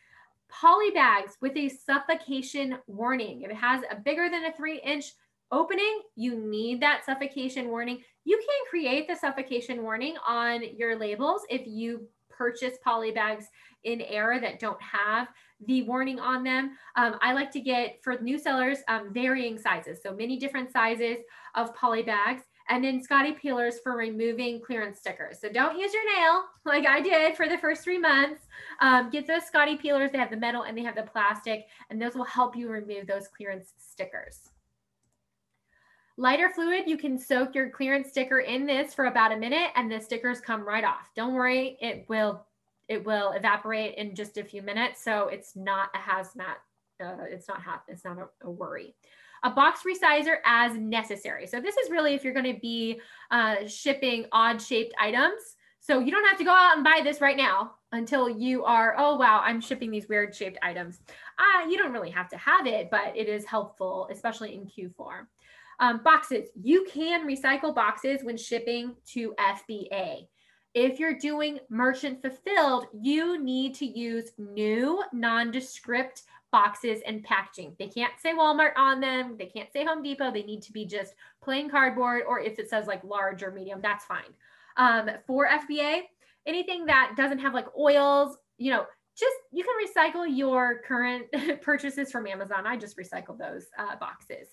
[0.48, 3.42] Poly bags with a suffocation warning.
[3.42, 5.12] If it has a bigger than a three inch
[5.50, 8.02] opening, you need that suffocation warning.
[8.24, 13.46] You can create the suffocation warning on your labels if you purchase poly bags
[13.84, 15.28] in air that don't have
[15.66, 16.76] the warning on them.
[16.96, 21.18] Um, I like to get for new sellers um, varying sizes, so many different sizes
[21.56, 22.42] of poly bags.
[22.70, 25.40] And then Scotty peelers for removing clearance stickers.
[25.40, 28.42] So don't use your nail like I did for the first three months.
[28.80, 30.12] Um, get those Scotty peelers.
[30.12, 33.06] They have the metal and they have the plastic, and those will help you remove
[33.06, 34.50] those clearance stickers.
[36.18, 39.88] Lighter fluid, you can soak your clearance sticker in this for about a minute and
[39.88, 41.11] the stickers come right off.
[41.14, 42.44] Don't worry, it will
[42.88, 45.04] it will evaporate in just a few minutes.
[45.04, 46.57] So it's not a hazmat.
[47.00, 47.85] Uh, it's not hot.
[47.87, 48.96] It's not a, a, worry.
[49.44, 51.46] A box resizer as necessary.
[51.46, 53.00] So this is really if you're going to be
[53.31, 55.54] uh, shipping odd shaped items.
[55.78, 58.96] So you don't have to go out and buy this right now until you are,
[58.98, 60.98] oh, wow, I'm shipping these weird shaped items.
[61.38, 65.26] Uh, you don't really have to have it, but it is helpful, especially in Q4.
[65.80, 70.26] Um, boxes, you can recycle boxes when shipping to FBA.
[70.74, 77.74] If you're doing merchant fulfilled, you need to use new nondescript boxes and packaging.
[77.78, 79.36] They can't say Walmart on them.
[79.38, 80.32] They can't say Home Depot.
[80.32, 83.80] They need to be just plain cardboard, or if it says like large or medium,
[83.82, 84.34] that's fine.
[84.76, 86.02] Um, for FBA,
[86.46, 88.84] anything that doesn't have like oils, you know,
[89.18, 91.26] just you can recycle your current
[91.62, 92.66] purchases from Amazon.
[92.66, 94.48] I just recycle those uh, boxes.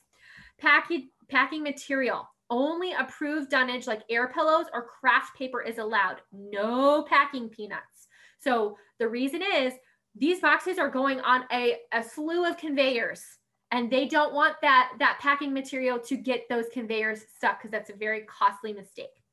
[0.60, 2.28] Package, packing material.
[2.50, 6.18] Only approved dunnage like air pillows or kraft paper is allowed.
[6.32, 8.08] No packing peanuts.
[8.40, 9.74] So the reason is
[10.16, 13.24] these boxes are going on a, a slew of conveyors
[13.72, 17.90] and they don't want that, that packing material to get those conveyors stuck because that's
[17.90, 19.24] a very costly mistake.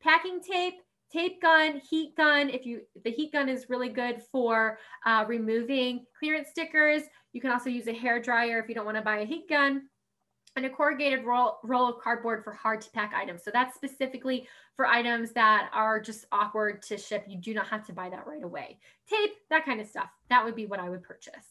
[0.00, 0.74] Packing tape,
[1.12, 2.48] tape gun, heat gun.
[2.48, 7.02] If you, the heat gun is really good for uh, removing clearance stickers.
[7.34, 9.48] You can also use a hair dryer if you don't want to buy a heat
[9.48, 9.82] gun
[10.56, 13.42] and a corrugated roll, roll of cardboard for hard to pack items.
[13.42, 17.24] So that's specifically for items that are just awkward to ship.
[17.26, 18.78] You do not have to buy that right away.
[19.08, 20.10] Tape, that kind of stuff.
[20.28, 21.46] That would be what I would purchase.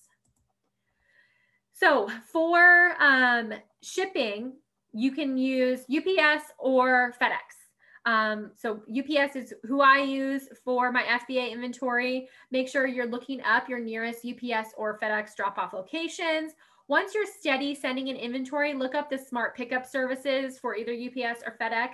[1.74, 4.54] So for um, shipping,
[4.94, 7.62] you can use UPS or FedEx.
[8.06, 12.28] Um, so UPS is who I use for my FBA inventory.
[12.50, 16.54] Make sure you're looking up your nearest UPS or FedEx drop off locations
[16.88, 21.42] once you're steady sending an inventory, look up the smart pickup services for either UPS
[21.46, 21.94] or FedEx,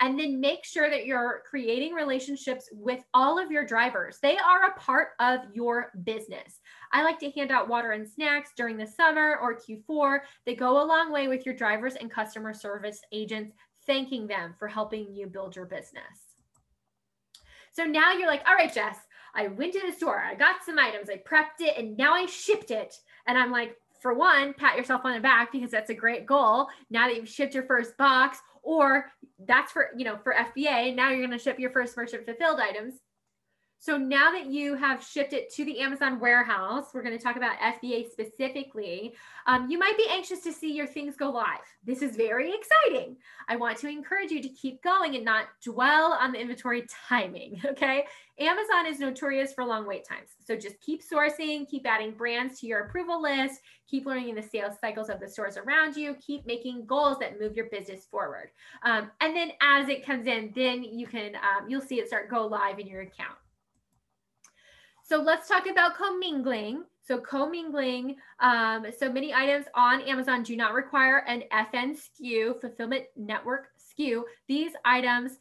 [0.00, 4.18] and then make sure that you're creating relationships with all of your drivers.
[4.22, 6.60] They are a part of your business.
[6.92, 10.20] I like to hand out water and snacks during the summer or Q4.
[10.46, 13.54] They go a long way with your drivers and customer service agents,
[13.86, 16.36] thanking them for helping you build your business.
[17.72, 18.98] So now you're like, all right, Jess,
[19.34, 22.26] I went to the store, I got some items, I prepped it, and now I
[22.26, 22.94] shipped it.
[23.26, 26.68] And I'm like, for one, pat yourself on the back because that's a great goal.
[26.90, 29.06] Now that you've shipped your first box, or
[29.46, 32.60] that's for, you know, for FBA, now you're going to ship your first merchant fulfilled
[32.60, 32.94] items.
[33.80, 37.36] So now that you have shipped it to the Amazon warehouse, we're going to talk
[37.36, 39.14] about FBA specifically.
[39.46, 41.60] Um, you might be anxious to see your things go live.
[41.84, 43.16] This is very exciting.
[43.48, 47.60] I want to encourage you to keep going and not dwell on the inventory timing.
[47.78, 48.06] Okay.
[48.40, 50.30] Amazon is notorious for long wait times.
[50.44, 54.76] So just keep sourcing, keep adding brands to your approval list, keep learning the sales
[54.80, 58.50] cycles of the stores around you, keep making goals that move your business forward.
[58.82, 62.30] Um, and then as it comes in, then you can, um, you'll see it start
[62.30, 63.36] go live in your account.
[65.08, 66.84] So let's talk about commingling.
[67.02, 73.04] So commingling, um, so many items on Amazon do not require an FN SKU, fulfillment
[73.16, 74.24] network SKU.
[74.48, 75.38] These items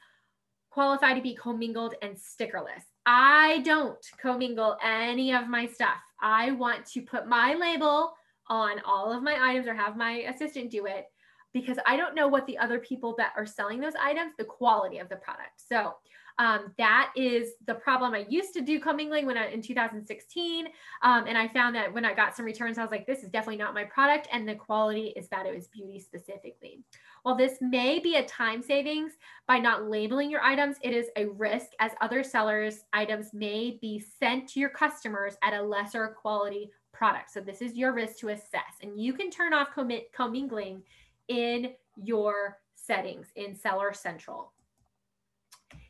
[0.70, 2.84] qualify to be commingled and stickerless.
[3.06, 6.00] I don't commingle any of my stuff.
[6.22, 8.14] I want to put my label
[8.48, 11.08] on all of my items or have my assistant do it
[11.52, 15.00] because I don't know what the other people that are selling those items, the quality
[15.00, 15.62] of the product.
[15.68, 15.94] So
[16.40, 18.14] um, that is the problem.
[18.14, 20.68] I used to do commingling when I in 2016,
[21.02, 23.30] um, and I found that when I got some returns, I was like, this is
[23.30, 25.48] definitely not my product, and the quality is bad.
[25.48, 26.84] It was beauty specifically.
[27.24, 29.14] While this may be a time savings
[29.48, 34.00] by not labeling your items, it is a risk as other sellers' items may be
[34.00, 37.32] sent to your customers at a lesser quality product.
[37.32, 39.70] So this is your risk to assess, and you can turn off
[40.14, 40.84] commingling
[41.28, 44.54] in your settings in Seller Central.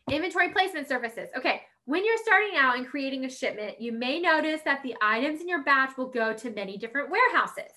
[0.10, 1.30] Inventory placement services.
[1.38, 5.42] Okay, when you're starting out and creating a shipment, you may notice that the items
[5.42, 7.74] in your batch will go to many different warehouses.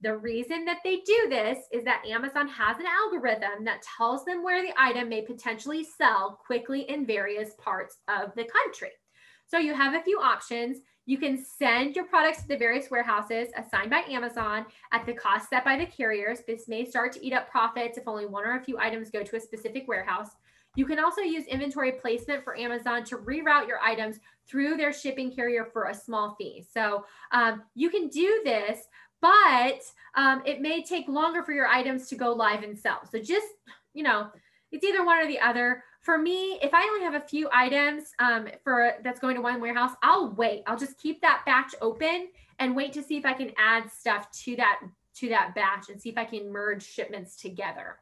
[0.00, 4.42] The reason that they do this is that Amazon has an algorithm that tells them
[4.42, 8.90] where the item may potentially sell quickly in various parts of the country.
[9.46, 10.78] So you have a few options.
[11.06, 15.50] You can send your products to the various warehouses assigned by Amazon at the cost
[15.50, 16.40] set by the carriers.
[16.48, 19.22] This may start to eat up profits if only one or a few items go
[19.22, 20.30] to a specific warehouse.
[20.76, 25.34] You can also use inventory placement for Amazon to reroute your items through their shipping
[25.34, 26.64] carrier for a small fee.
[26.72, 28.80] So um, you can do this,
[29.20, 29.80] but
[30.14, 33.00] um, it may take longer for your items to go live and sell.
[33.10, 33.46] So just,
[33.94, 34.28] you know,
[34.72, 35.82] it's either one or the other.
[36.00, 39.60] For me, if I only have a few items um, for that's going to one
[39.60, 40.62] warehouse, I'll wait.
[40.66, 44.30] I'll just keep that batch open and wait to see if I can add stuff
[44.44, 44.80] to that
[45.16, 47.96] to that batch and see if I can merge shipments together.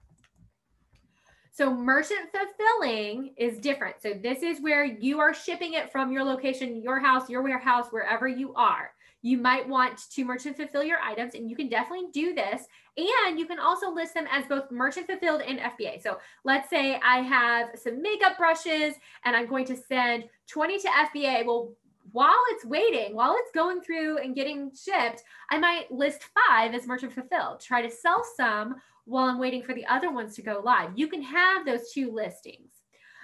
[1.59, 4.01] So merchant fulfilling is different.
[4.01, 7.89] So this is where you are shipping it from your location, your house, your warehouse,
[7.91, 8.93] wherever you are.
[9.23, 12.63] You might want to merchant fulfill your items and you can definitely do this.
[12.97, 16.01] And you can also list them as both merchant fulfilled and FBA.
[16.01, 18.95] So let's say I have some makeup brushes
[19.25, 21.45] and I'm going to send 20 to FBA.
[21.45, 21.73] Well,
[22.13, 26.87] while it's waiting, while it's going through and getting shipped, I might list five as
[26.87, 28.77] merchant fulfilled, try to sell some
[29.09, 30.91] while I'm waiting for the other ones to go live.
[30.95, 32.71] You can have those two listings.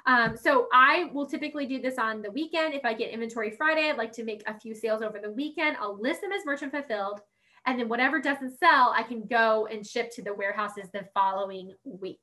[0.07, 2.75] Um, so I will typically do this on the weekend.
[2.75, 5.77] If I get inventory Friday, I'd like to make a few sales over the weekend.
[5.79, 7.21] I'll list them as merchant fulfilled.
[7.67, 11.73] And then whatever doesn't sell, I can go and ship to the warehouses the following
[11.85, 12.21] week.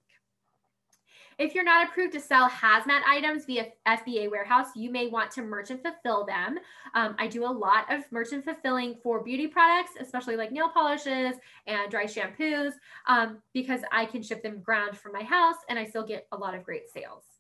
[1.42, 5.42] If you're not approved to sell hazmat items via FBA warehouse, you may want to
[5.42, 6.60] merchant fulfill them.
[6.94, 11.38] Um, I do a lot of merchant fulfilling for beauty products, especially like nail polishes
[11.66, 12.74] and dry shampoos,
[13.08, 16.38] um, because I can ship them ground from my house and I still get a
[16.38, 17.31] lot of great sales.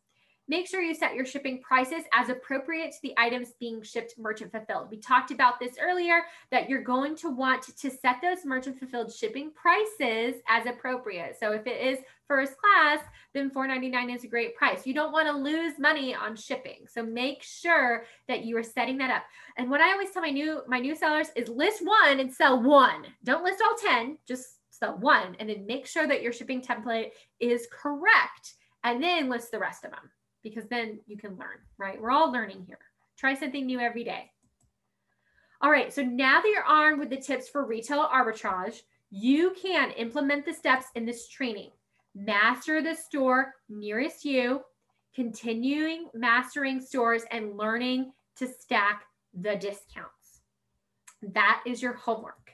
[0.52, 4.52] Make sure you set your shipping prices as appropriate to the items being shipped merchant
[4.52, 4.90] fulfilled.
[4.92, 9.14] We talked about this earlier that you're going to want to set those merchant fulfilled
[9.14, 11.38] shipping prices as appropriate.
[11.40, 13.00] So if it is first class,
[13.34, 14.86] then $4.99 is a great price.
[14.86, 16.86] You don't want to lose money on shipping.
[16.86, 19.24] So make sure that you are setting that up.
[19.58, 22.62] And what I always tell my new my new sellers is list one and sell
[22.62, 23.06] one.
[23.24, 27.12] Don't list all 10, just sell one and then make sure that your shipping template
[27.40, 30.12] is correct and then list the rest of them
[30.44, 32.02] because then you can learn, right?
[32.02, 32.80] We're all learning here.
[33.18, 34.32] Try something new every day.
[35.62, 38.82] All right, so now that you're armed with the tips for retail arbitrage,
[39.12, 41.70] you can implement the steps in this training.
[42.16, 44.62] Master the store nearest you,
[45.14, 49.04] continuing mastering stores and learning to stack
[49.40, 50.42] the discounts.
[51.22, 52.52] That is your homework.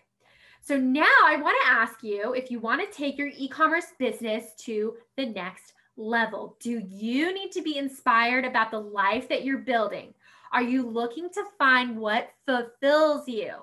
[0.62, 4.54] So now I want to ask you if you want to take your e-commerce business
[4.66, 6.56] to the next level?
[6.60, 10.14] Do you need to be inspired about the life that you're building?
[10.52, 13.54] Are you looking to find what fulfills you?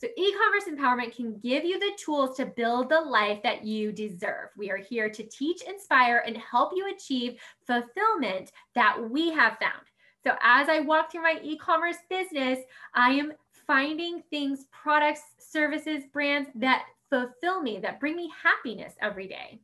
[0.00, 3.90] So, e commerce empowerment can give you the tools to build the life that you
[3.90, 4.50] deserve.
[4.56, 9.82] We are here to teach, inspire, and help you achieve fulfillment that we have found.
[10.22, 12.60] So, as I walk through my e commerce business,
[12.94, 13.32] I am
[13.66, 19.60] finding things, products, services, brands that fulfill me, that bring me happiness every day.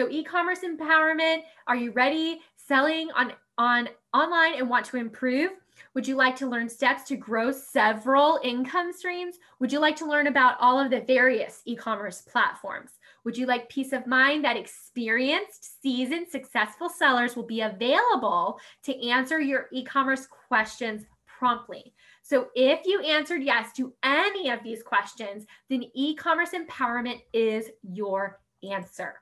[0.00, 2.40] So, e commerce empowerment, are you ready?
[2.56, 5.50] Selling on, on online and want to improve?
[5.92, 9.34] Would you like to learn steps to grow several income streams?
[9.58, 12.92] Would you like to learn about all of the various e commerce platforms?
[13.24, 19.06] Would you like peace of mind that experienced, seasoned, successful sellers will be available to
[19.06, 21.92] answer your e commerce questions promptly?
[22.22, 27.68] So, if you answered yes to any of these questions, then e commerce empowerment is
[27.82, 29.20] your answer.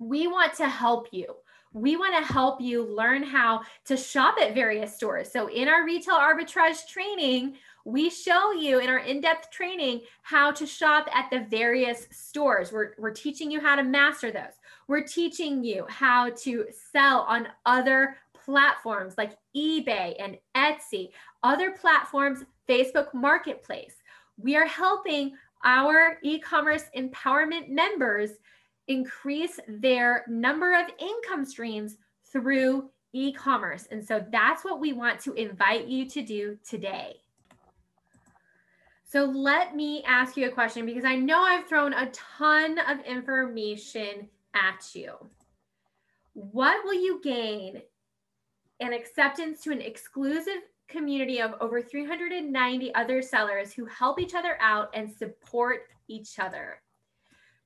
[0.00, 1.36] We want to help you
[1.72, 5.30] we want to help you learn how to shop at various stores.
[5.30, 10.50] So, in our retail arbitrage training, we show you in our in depth training how
[10.52, 12.72] to shop at the various stores.
[12.72, 14.58] We're, we're teaching you how to master those.
[14.88, 21.10] We're teaching you how to sell on other platforms like eBay and Etsy,
[21.42, 23.94] other platforms, Facebook Marketplace.
[24.38, 28.32] We are helping our e commerce empowerment members
[28.90, 31.96] increase their number of income streams
[32.30, 33.86] through e commerce.
[33.90, 37.14] And so that's what we want to invite you to do today.
[39.04, 43.00] So let me ask you a question because I know I've thrown a ton of
[43.04, 45.14] information at you.
[46.34, 47.82] What will you gain
[48.80, 54.56] an acceptance to an exclusive community of over 390 other sellers who help each other
[54.60, 56.80] out and support each other?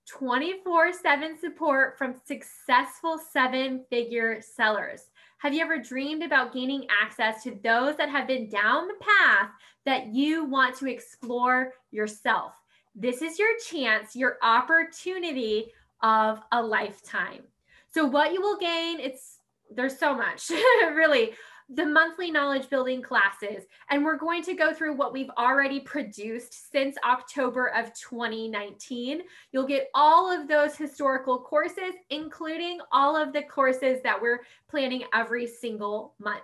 [0.06, 5.10] 24 7 support from successful seven figure sellers.
[5.38, 9.50] Have you ever dreamed about gaining access to those that have been down the path
[9.84, 12.52] that you want to explore yourself?
[12.94, 15.66] This is your chance, your opportunity
[16.02, 17.42] of a lifetime.
[17.90, 19.38] So, what you will gain, it's
[19.70, 20.50] there's so much,
[20.94, 21.32] really
[21.68, 23.64] the monthly knowledge building classes.
[23.90, 29.22] And we're going to go through what we've already produced since October of 2019.
[29.52, 35.04] You'll get all of those historical courses, including all of the courses that we're planning
[35.14, 36.42] every single month.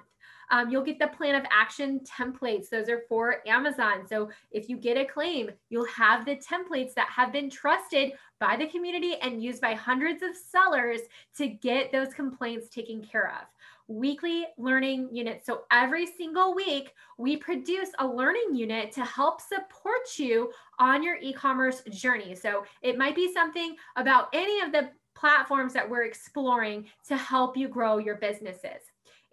[0.52, 2.68] Um, you'll get the plan of action templates.
[2.68, 4.06] Those are for Amazon.
[4.08, 8.56] So if you get a claim, you'll have the templates that have been trusted by
[8.56, 11.00] the community and used by hundreds of sellers
[11.36, 13.46] to get those complaints taken care of
[13.90, 15.44] weekly learning units.
[15.44, 21.16] So every single week, we produce a learning unit to help support you on your
[21.16, 22.36] e commerce journey.
[22.36, 27.56] So it might be something about any of the platforms that we're exploring to help
[27.56, 28.80] you grow your businesses.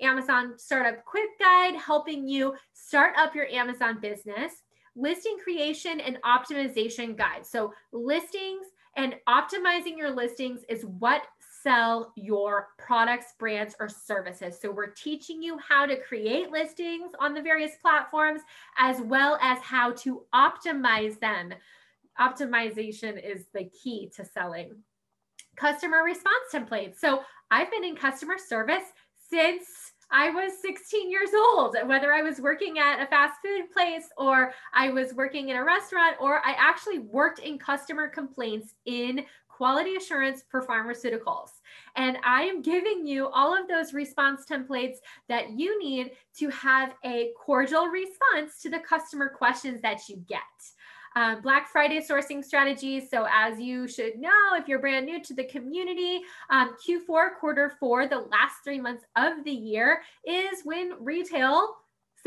[0.02, 4.64] Amazon Startup Quick Guide, helping you start up your Amazon business,
[4.96, 7.46] listing creation and optimization guide.
[7.46, 11.22] So, listings and optimizing your listings is what
[11.64, 14.60] sell your products, brands, or services.
[14.62, 18.42] So, we're teaching you how to create listings on the various platforms
[18.78, 21.54] as well as how to optimize them.
[22.20, 24.76] Optimization is the key to selling.
[25.56, 26.98] Customer response templates.
[27.00, 28.84] So, I've been in customer service
[29.30, 34.08] since I was 16 years old, whether I was working at a fast food place
[34.18, 39.26] or I was working in a restaurant or I actually worked in customer complaints in
[39.58, 41.50] quality assurance for pharmaceuticals.
[41.96, 44.98] And I am giving you all of those response templates
[45.30, 50.42] that you need to have a cordial response to the customer questions that you get.
[51.16, 53.10] Um, Black Friday sourcing strategies.
[53.10, 57.74] So, as you should know, if you're brand new to the community, um, Q4, quarter
[57.80, 61.78] four, the last three months of the year is when retail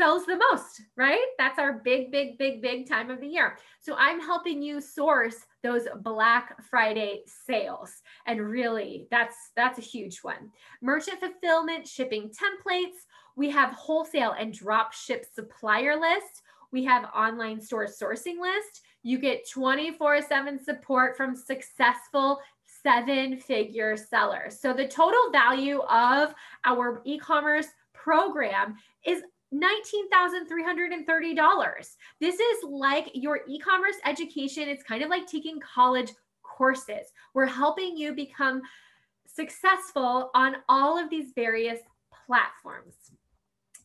[0.01, 1.23] sells the most, right?
[1.37, 3.59] That's our big, big, big, big time of the year.
[3.81, 7.91] So I'm helping you source those Black Friday sales.
[8.25, 10.49] And really, that's that's a huge one.
[10.81, 13.05] Merchant fulfillment, shipping templates.
[13.35, 16.41] We have wholesale and drop ship supplier list.
[16.71, 18.81] We have online store sourcing list.
[19.03, 22.39] You get 24/7 support from successful
[22.81, 24.59] seven figure sellers.
[24.59, 26.33] So the total value of
[26.65, 29.21] our e-commerce program is
[29.53, 31.95] $19,330.
[32.19, 34.67] This is like your e commerce education.
[34.69, 37.11] It's kind of like taking college courses.
[37.33, 38.61] We're helping you become
[39.25, 41.81] successful on all of these various
[42.25, 42.95] platforms.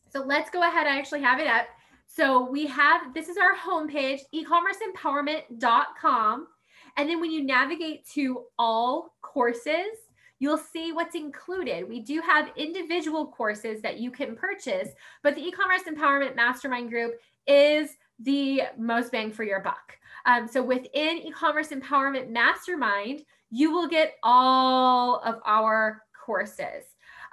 [0.09, 0.87] So let's go ahead.
[0.87, 1.67] I actually have it up.
[2.07, 6.47] So we have this is our homepage, ecommerceempowerment.com.
[6.95, 10.06] And then when you navigate to all courses,
[10.39, 11.87] you'll see what's included.
[11.87, 14.89] We do have individual courses that you can purchase,
[15.23, 17.15] but the e-commerce empowerment mastermind group
[17.47, 19.97] is the most bang for your buck.
[20.25, 26.83] Um, so within e-commerce empowerment mastermind, you will get all of our courses.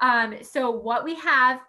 [0.01, 1.61] Um, so what we have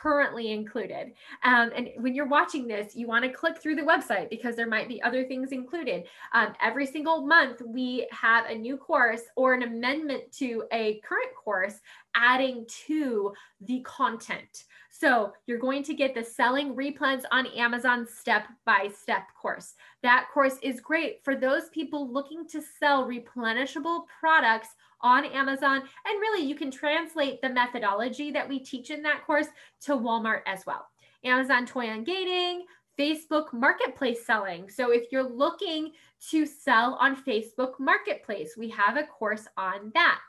[0.00, 1.12] currently included.
[1.44, 4.66] Um, and when you're watching this, you want to click through the website because there
[4.66, 6.04] might be other things included.
[6.32, 11.34] Um, every single month, we have a new course or an amendment to a current
[11.34, 11.80] course
[12.14, 14.64] adding to the content.
[14.90, 19.74] So you're going to get the selling replens on Amazon step by step course.
[20.02, 24.68] That course is great for those people looking to sell replenishable products
[25.02, 25.78] on Amazon.
[25.78, 29.48] And really, you can translate the methodology that we teach in that course
[29.82, 30.86] to Walmart as well.
[31.24, 32.60] Amazon toy ungating,
[32.98, 34.68] Facebook marketplace selling.
[34.68, 35.92] So if you're looking
[36.30, 40.20] to sell on Facebook marketplace, we have a course on that.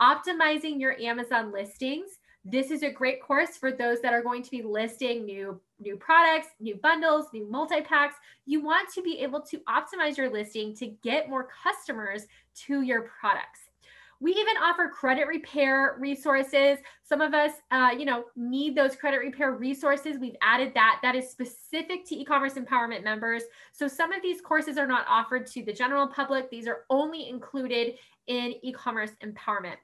[0.00, 2.18] Optimizing your Amazon listings.
[2.44, 5.96] This is a great course for those that are going to be listing new new
[5.96, 8.14] products, new bundles, new multi-packs.
[8.46, 12.26] You want to be able to optimize your listing to get more customers
[12.66, 13.65] to your products.
[14.20, 16.78] We even offer credit repair resources.
[17.02, 20.18] Some of us, uh, you know, need those credit repair resources.
[20.18, 21.00] We've added that.
[21.02, 23.42] That is specific to e-commerce empowerment members.
[23.72, 26.50] So some of these courses are not offered to the general public.
[26.50, 27.94] These are only included
[28.26, 29.76] in e-commerce empowerment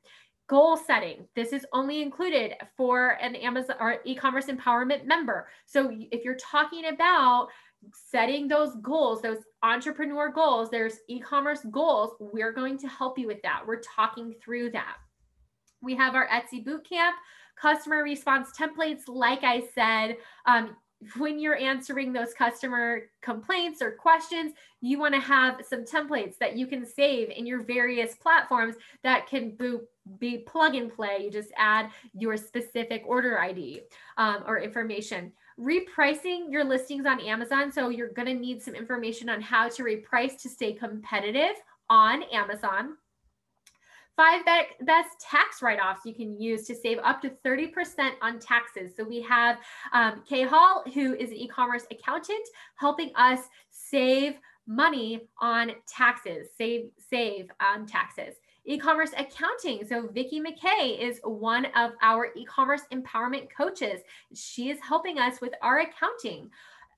[0.49, 6.25] goal setting this is only included for an amazon or e-commerce empowerment member so if
[6.25, 7.49] you're talking about
[7.93, 12.15] setting those goals, those entrepreneur goals, there's e commerce goals.
[12.21, 13.63] We're going to help you with that.
[13.67, 14.97] We're talking through that.
[15.83, 17.13] We have our Etsy Bootcamp
[17.61, 19.03] customer response templates.
[19.09, 20.17] Like I said,
[20.47, 20.77] um,
[21.17, 26.57] when you're answering those customer complaints or questions, you want to have some templates that
[26.57, 29.57] you can save in your various platforms that can
[30.19, 31.19] be plug and play.
[31.23, 33.83] You just add your specific order ID
[34.17, 37.71] um, or information repricing your listings on Amazon.
[37.71, 41.57] So you're going to need some information on how to reprice to stay competitive
[41.91, 42.97] on Amazon.
[44.15, 44.45] Five
[44.83, 48.93] best tax write offs you can use to save up to 30% on taxes.
[48.95, 49.59] So we have
[49.93, 52.47] um, Kay Hall, who is an e commerce accountant,
[52.77, 53.41] helping us
[53.71, 54.35] save
[54.67, 58.35] money on taxes, save, save on taxes
[58.65, 59.87] e-commerce accounting.
[59.87, 64.01] So Vicki McKay is one of our e-commerce empowerment coaches.
[64.35, 66.51] She is helping us with our accounting.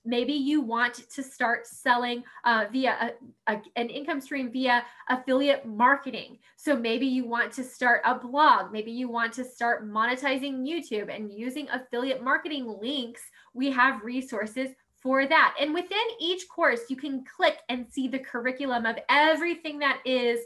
[0.07, 3.15] Maybe you want to start selling uh, via
[3.49, 6.39] a, a, an income stream via affiliate marketing.
[6.57, 8.71] So maybe you want to start a blog.
[8.71, 13.23] Maybe you want to start monetizing YouTube and using affiliate marketing links.
[13.55, 15.55] We have resources for that.
[15.59, 20.41] And within each course, you can click and see the curriculum of everything that is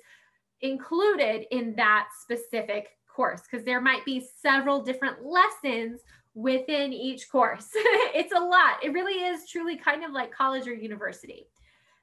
[0.61, 6.01] included in that specific course because there might be several different lessons
[6.35, 7.69] within each course.
[7.75, 8.83] it's a lot.
[8.83, 11.47] It really is truly kind of like college or university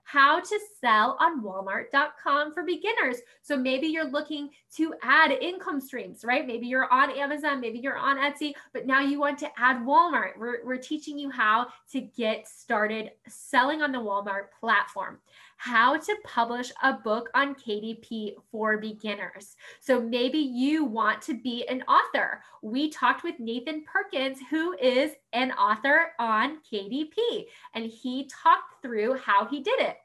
[0.05, 3.17] how to sell on walmart.com for beginners.
[3.41, 6.45] So maybe you're looking to add income streams, right?
[6.45, 10.37] Maybe you're on Amazon, maybe you're on Etsy, but now you want to add Walmart.
[10.37, 15.17] We're, we're teaching you how to get started selling on the Walmart platform
[15.57, 19.55] how to publish a book on KDP for beginners.
[19.79, 22.41] So maybe you want to be an author.
[22.61, 29.17] We talked with Nathan Perkins, who is an author on KDP, and he talked through
[29.17, 29.97] how he did it.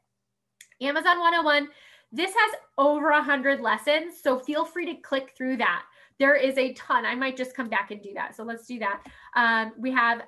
[0.81, 1.69] Amazon 101.
[2.13, 5.83] This has over a hundred lessons, so feel free to click through that.
[6.19, 7.07] There is a ton.
[7.07, 8.35] I might just come back and do that.
[8.37, 9.03] So let's do that.
[9.37, 10.23] Um, we have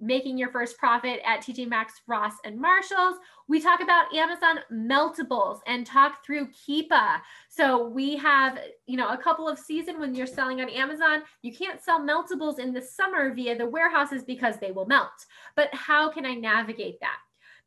[0.00, 3.16] making your first profit at TJ Maxx, Ross, and Marshalls.
[3.48, 7.20] We talk about Amazon meltables and talk through Keepa.
[7.48, 11.52] So we have, you know, a couple of season when you're selling on Amazon, you
[11.52, 15.26] can't sell meltables in the summer via the warehouses because they will melt.
[15.56, 17.18] But how can I navigate that?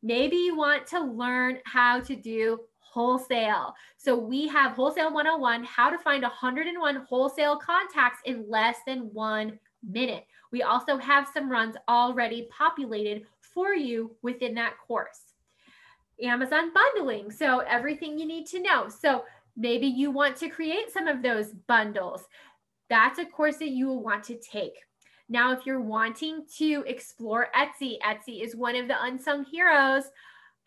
[0.03, 2.59] Maybe you want to learn how to do
[2.91, 3.73] wholesale.
[3.97, 9.59] So we have Wholesale 101, how to find 101 wholesale contacts in less than one
[9.88, 10.25] minute.
[10.52, 15.22] We also have some runs already populated for you within that course.
[16.22, 17.32] Amazon bundling.
[17.32, 18.89] So everything you need to know.
[18.89, 19.26] So
[19.58, 22.24] maybe you want to create some of those bundles.
[22.89, 24.76] That's a course that you will want to take.
[25.30, 30.04] Now, if you're wanting to explore Etsy, Etsy is one of the unsung heroes.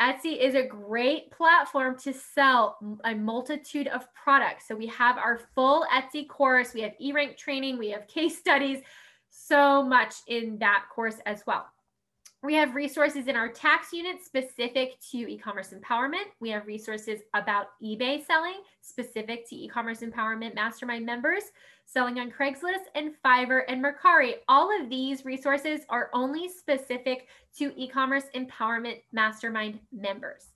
[0.01, 4.67] Etsy is a great platform to sell a multitude of products.
[4.67, 8.81] So we have our full Etsy course, we have e-rank training, we have case studies,
[9.35, 11.67] so much in that course as well.
[12.43, 16.27] We have resources in our tax unit specific to e-commerce empowerment.
[16.41, 21.45] We have resources about eBay selling specific to e-commerce empowerment mastermind members,
[21.87, 24.35] selling on Craigslist and Fiverr and Mercari.
[24.47, 30.49] All of these resources are only specific to e-commerce empowerment mastermind members.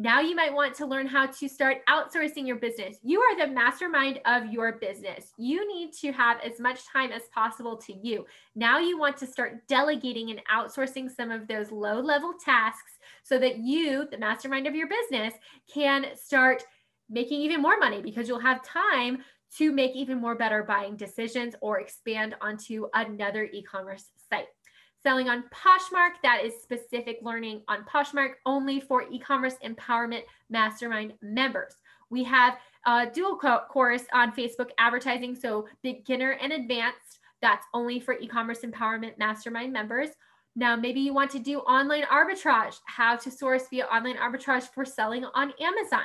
[0.00, 2.98] Now you might want to learn how to start outsourcing your business.
[3.02, 5.32] You are the mastermind of your business.
[5.36, 8.24] You need to have as much time as possible to you.
[8.54, 12.92] Now you want to start delegating and outsourcing some of those low level tasks
[13.24, 15.34] so that you, the mastermind of your business,
[15.72, 16.62] can start
[17.10, 19.18] making even more money because you'll have time
[19.56, 24.04] to make even more better buying decisions or expand onto another e commerce
[25.08, 26.20] selling on Poshmark.
[26.22, 31.76] That is specific learning on Poshmark only for e commerce empowerment mastermind members.
[32.10, 37.20] We have a dual co- course on Facebook advertising, so beginner and advanced.
[37.40, 40.10] That's only for e commerce empowerment mastermind members.
[40.54, 44.84] Now, maybe you want to do online arbitrage, how to source via online arbitrage for
[44.84, 46.04] selling on Amazon.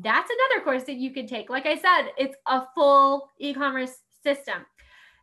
[0.00, 1.50] That's another course that you can take.
[1.50, 3.92] Like I said, it's a full e commerce
[4.24, 4.66] system.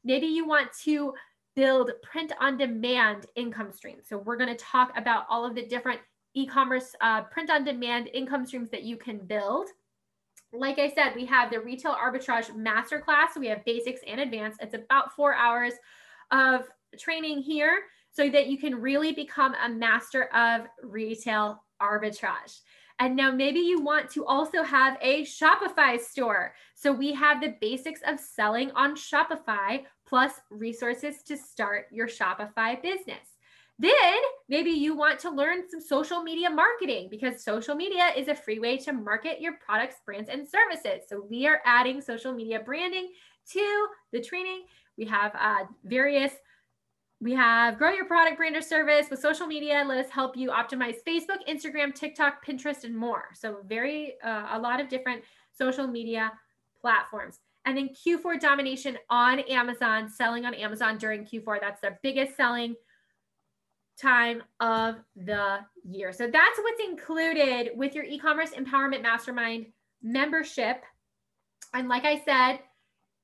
[0.05, 1.13] Maybe you want to
[1.58, 4.08] build print on demand income streams.
[4.08, 5.99] So we're going to talk about all of the different
[6.36, 9.68] e-commerce uh, print on demand income streams that you can build.
[10.53, 13.34] Like I said, we have the retail arbitrage masterclass.
[13.34, 14.60] So we have basics and advanced.
[14.62, 15.74] It's about four hours
[16.30, 16.68] of
[16.99, 17.80] training here
[18.12, 22.60] so that you can really become a master of retail arbitrage.
[22.99, 26.53] And now maybe you want to also have a Shopify store.
[26.76, 32.82] So we have the basics of selling on Shopify plus resources to start your Shopify
[32.82, 33.36] business.
[33.80, 34.18] Then
[34.49, 38.60] maybe you want to learn some social media marketing because social media is a free
[38.60, 41.03] way to market your products, brands, and services.
[41.08, 43.12] So we are adding social media branding
[43.51, 44.64] to the training.
[44.97, 46.34] We have uh, various
[47.20, 49.84] we have grow your product brand or service with social media.
[49.88, 53.30] Let us help you optimize Facebook, Instagram, TikTok, Pinterest, and more.
[53.34, 56.32] So very uh, a lot of different social media
[56.80, 57.39] platforms.
[57.68, 61.59] And then Q4 domination on Amazon, selling on Amazon during Q4.
[61.59, 62.76] That's their biggest selling
[64.01, 66.13] time of the year.
[66.13, 69.65] So that's what's included with your e-commerce empowerment mastermind
[70.01, 70.82] membership.
[71.74, 72.59] And like I said,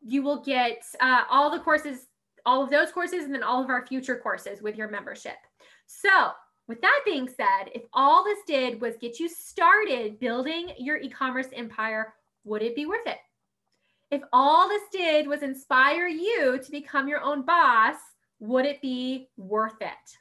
[0.02, 2.08] you will get uh, all the courses
[2.46, 5.38] all of those courses and then all of our future courses with your membership.
[5.86, 6.32] So,
[6.68, 11.10] with that being said, if all this did was get you started building your e
[11.10, 12.14] commerce empire,
[12.44, 13.20] would it be worth it?
[14.14, 17.96] If all this did was inspire you to become your own boss,
[18.40, 20.18] would it be worth it?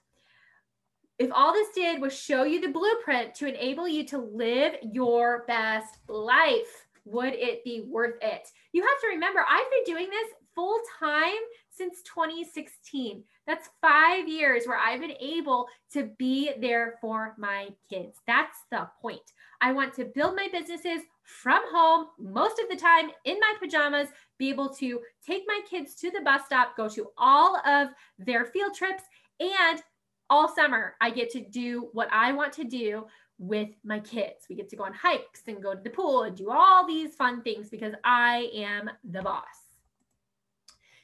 [1.18, 5.44] If all this did was show you the blueprint to enable you to live your
[5.46, 8.48] best life, would it be worth it?
[8.72, 13.22] You have to remember, I've been doing this full time since 2016.
[13.46, 18.20] That's five years where I've been able to be there for my kids.
[18.26, 19.20] That's the point.
[19.60, 21.02] I want to build my businesses
[21.42, 24.08] from home most of the time in my pajamas,
[24.38, 28.44] be able to take my kids to the bus stop, go to all of their
[28.44, 29.04] field trips,
[29.40, 29.82] and
[30.30, 33.06] all summer I get to do what I want to do
[33.38, 34.46] with my kids.
[34.48, 37.14] We get to go on hikes and go to the pool and do all these
[37.14, 39.62] fun things because I am the boss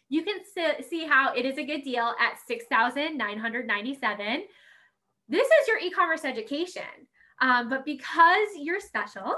[0.08, 0.38] you can
[0.88, 4.44] see how it is a good deal at 6997
[5.28, 6.82] This is your e-commerce education.
[7.40, 9.34] Um, but because you're special,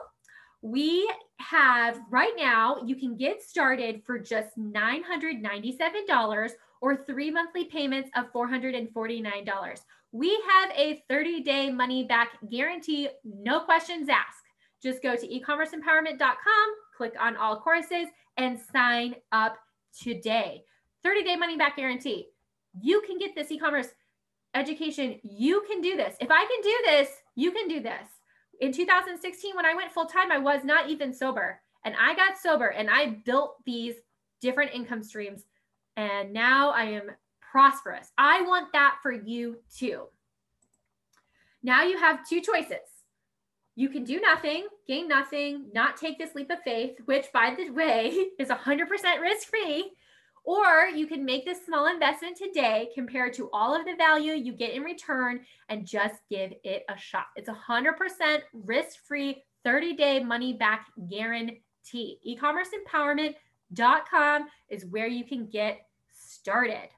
[0.63, 6.51] we have right now, you can get started for just $997
[6.83, 9.81] or three monthly payments of $449.
[10.13, 14.45] We have a 30 day money back guarantee, no questions asked.
[14.83, 18.07] Just go to ecommerceempowerment.com, click on all courses,
[18.37, 19.57] and sign up
[19.99, 20.65] today.
[21.03, 22.29] 30 day money back guarantee.
[22.81, 23.89] You can get this e commerce
[24.55, 25.21] education.
[25.23, 26.17] You can do this.
[26.21, 28.20] If I can do this, you can do this.
[28.61, 31.61] In 2016, when I went full time, I was not even sober.
[31.85, 33.95] And I got sober and I built these
[34.41, 35.45] different income streams.
[35.97, 38.13] And now I am prosperous.
[38.19, 40.05] I want that for you too.
[41.63, 42.77] Now you have two choices.
[43.77, 47.71] You can do nothing, gain nothing, not take this leap of faith, which, by the
[47.71, 49.93] way, is 100% risk free
[50.45, 54.53] or you can make this small investment today compared to all of the value you
[54.53, 57.26] get in return and just give it a shot.
[57.36, 62.18] It's 100% risk free, 30 day money back guarantee.
[62.22, 65.78] E-commerceempowerment.com is where you can get
[66.12, 66.88] started.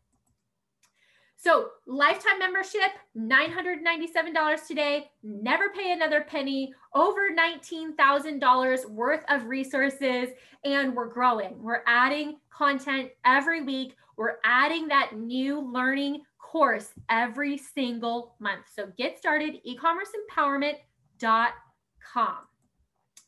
[1.42, 5.10] So, lifetime membership, $997 today.
[5.24, 6.72] Never pay another penny.
[6.94, 10.28] Over $19,000 worth of resources.
[10.64, 11.60] And we're growing.
[11.60, 13.96] We're adding content every week.
[14.16, 18.66] We're adding that new learning course every single month.
[18.72, 22.36] So get started, ecommerceempowerment.com.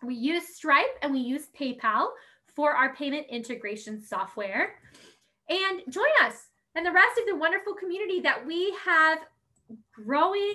[0.05, 2.11] We use Stripe and we use PayPal
[2.55, 4.77] for our payment integration software.
[5.49, 9.19] And join us and the rest of the wonderful community that we have
[9.93, 10.55] growing.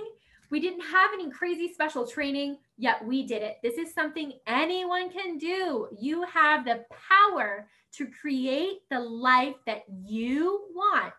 [0.49, 3.57] We didn't have any crazy special training, yet we did it.
[3.61, 5.87] This is something anyone can do.
[5.99, 11.13] You have the power to create the life that you want.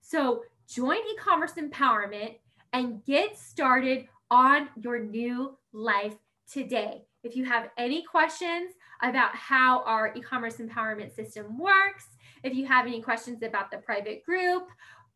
[0.00, 2.36] So join e commerce empowerment
[2.72, 6.16] and get started on your new life
[6.50, 7.04] today.
[7.22, 8.72] If you have any questions
[9.02, 12.06] about how our e commerce empowerment system works,
[12.44, 14.68] if you have any questions about the private group,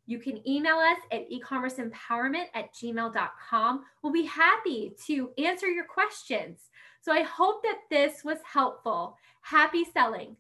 [0.06, 3.84] you can email us at ecommerceempowerment at gmail.com.
[4.02, 6.60] We'll be happy to answer your questions.
[7.02, 9.16] So I hope that this was helpful.
[9.42, 10.36] Happy selling.